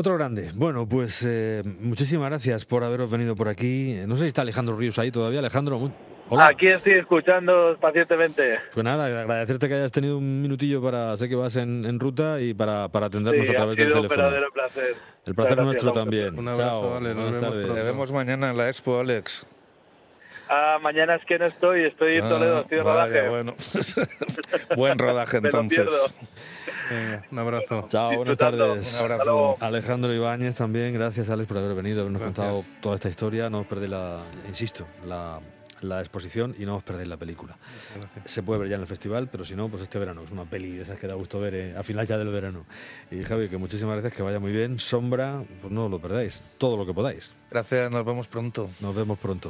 Otro 0.00 0.14
grande. 0.14 0.50
Bueno, 0.54 0.88
pues 0.88 1.22
eh, 1.28 1.62
muchísimas 1.78 2.30
gracias 2.30 2.64
por 2.64 2.82
haberos 2.84 3.10
venido 3.10 3.36
por 3.36 3.48
aquí. 3.48 3.98
No 4.06 4.16
sé 4.16 4.22
si 4.22 4.28
está 4.28 4.40
Alejandro 4.40 4.74
Ríos 4.74 4.98
ahí 4.98 5.10
todavía. 5.10 5.40
Alejandro, 5.40 5.92
Aquí 6.38 6.68
estoy 6.68 6.94
escuchando 6.94 7.76
pacientemente. 7.78 8.60
Pues 8.72 8.82
nada, 8.82 9.04
agradecerte 9.04 9.68
que 9.68 9.74
hayas 9.74 9.92
tenido 9.92 10.16
un 10.16 10.40
minutillo 10.40 10.80
para, 10.80 11.14
sé 11.18 11.28
que 11.28 11.36
vas 11.36 11.54
en, 11.56 12.00
ruta 12.00 12.40
y 12.40 12.54
para, 12.54 12.88
para 12.88 13.08
atendernos 13.08 13.50
a 13.50 13.52
través 13.52 13.76
del 13.76 13.88
teléfono. 13.88 14.00
Un 14.00 14.08
verdadero 14.08 14.50
placer. 14.54 14.96
El 15.26 15.34
placer 15.34 15.58
nuestro 15.58 15.92
también. 15.92 16.38
Un 16.38 16.48
abrazo, 16.48 16.92
Chao, 16.92 17.00
nos 17.00 17.42
vemos 17.42 17.74
Te 17.74 17.82
vemos 17.84 18.12
mañana 18.12 18.50
en 18.52 18.56
la 18.56 18.70
expo, 18.70 19.00
Alex. 19.00 19.46
Ah, 20.48 20.78
mañana 20.80 21.14
es 21.14 21.24
que 21.26 21.38
no 21.38 21.44
estoy, 21.44 21.84
estoy 21.84 22.16
en 22.16 22.24
ah, 22.24 22.28
Toledo, 22.28 22.60
estoy 22.60 22.78
en 22.78 22.84
rodaje. 22.84 23.28
Bueno. 23.28 23.54
Buen 24.76 24.98
rodaje 24.98 25.36
entonces. 25.44 26.14
Un 27.30 27.38
abrazo. 27.38 27.86
Chao, 27.88 28.16
buenas 28.16 28.38
tardes. 28.38 28.94
Un 28.94 29.00
abrazo. 29.00 29.56
Alejandro 29.60 30.12
Ibáñez 30.14 30.54
también, 30.54 30.94
gracias 30.94 31.30
Alex 31.30 31.48
por 31.48 31.58
haber 31.58 31.74
venido, 31.74 32.00
habernos 32.00 32.22
contado 32.22 32.64
toda 32.80 32.96
esta 32.96 33.08
historia. 33.08 33.48
No 33.50 33.60
os 33.60 33.66
perdéis 33.66 33.90
la, 33.90 34.18
insisto, 34.48 34.86
la 35.06 35.40
la 35.82 36.00
exposición 36.00 36.54
y 36.58 36.64
no 36.64 36.76
os 36.76 36.82
perdéis 36.82 37.08
la 37.08 37.16
película. 37.16 37.56
Se 38.24 38.42
puede 38.42 38.60
ver 38.60 38.68
ya 38.68 38.76
en 38.76 38.82
el 38.82 38.86
festival, 38.86 39.28
pero 39.28 39.44
si 39.44 39.54
no, 39.54 39.68
pues 39.68 39.82
este 39.82 39.98
verano. 39.98 40.22
Es 40.22 40.30
una 40.30 40.44
peli 40.44 40.72
de 40.72 40.82
esas 40.82 40.98
que 40.98 41.06
da 41.06 41.14
gusto 41.14 41.40
ver 41.40 41.54
eh, 41.54 41.76
a 41.76 41.82
final 41.82 42.06
ya 42.06 42.18
del 42.18 42.28
verano. 42.28 42.64
Y 43.10 43.22
Javi, 43.22 43.48
que 43.48 43.56
muchísimas 43.56 43.94
gracias, 43.94 44.14
que 44.14 44.22
vaya 44.22 44.38
muy 44.38 44.52
bien. 44.52 44.78
Sombra, 44.78 45.42
pues 45.60 45.72
no 45.72 45.88
lo 45.88 45.98
perdáis, 45.98 46.42
todo 46.58 46.76
lo 46.76 46.86
que 46.86 46.92
podáis. 46.92 47.34
Gracias, 47.50 47.90
nos 47.90 48.04
vemos 48.04 48.28
pronto. 48.28 48.70
Nos 48.80 48.94
vemos 48.94 49.18
pronto. 49.18 49.48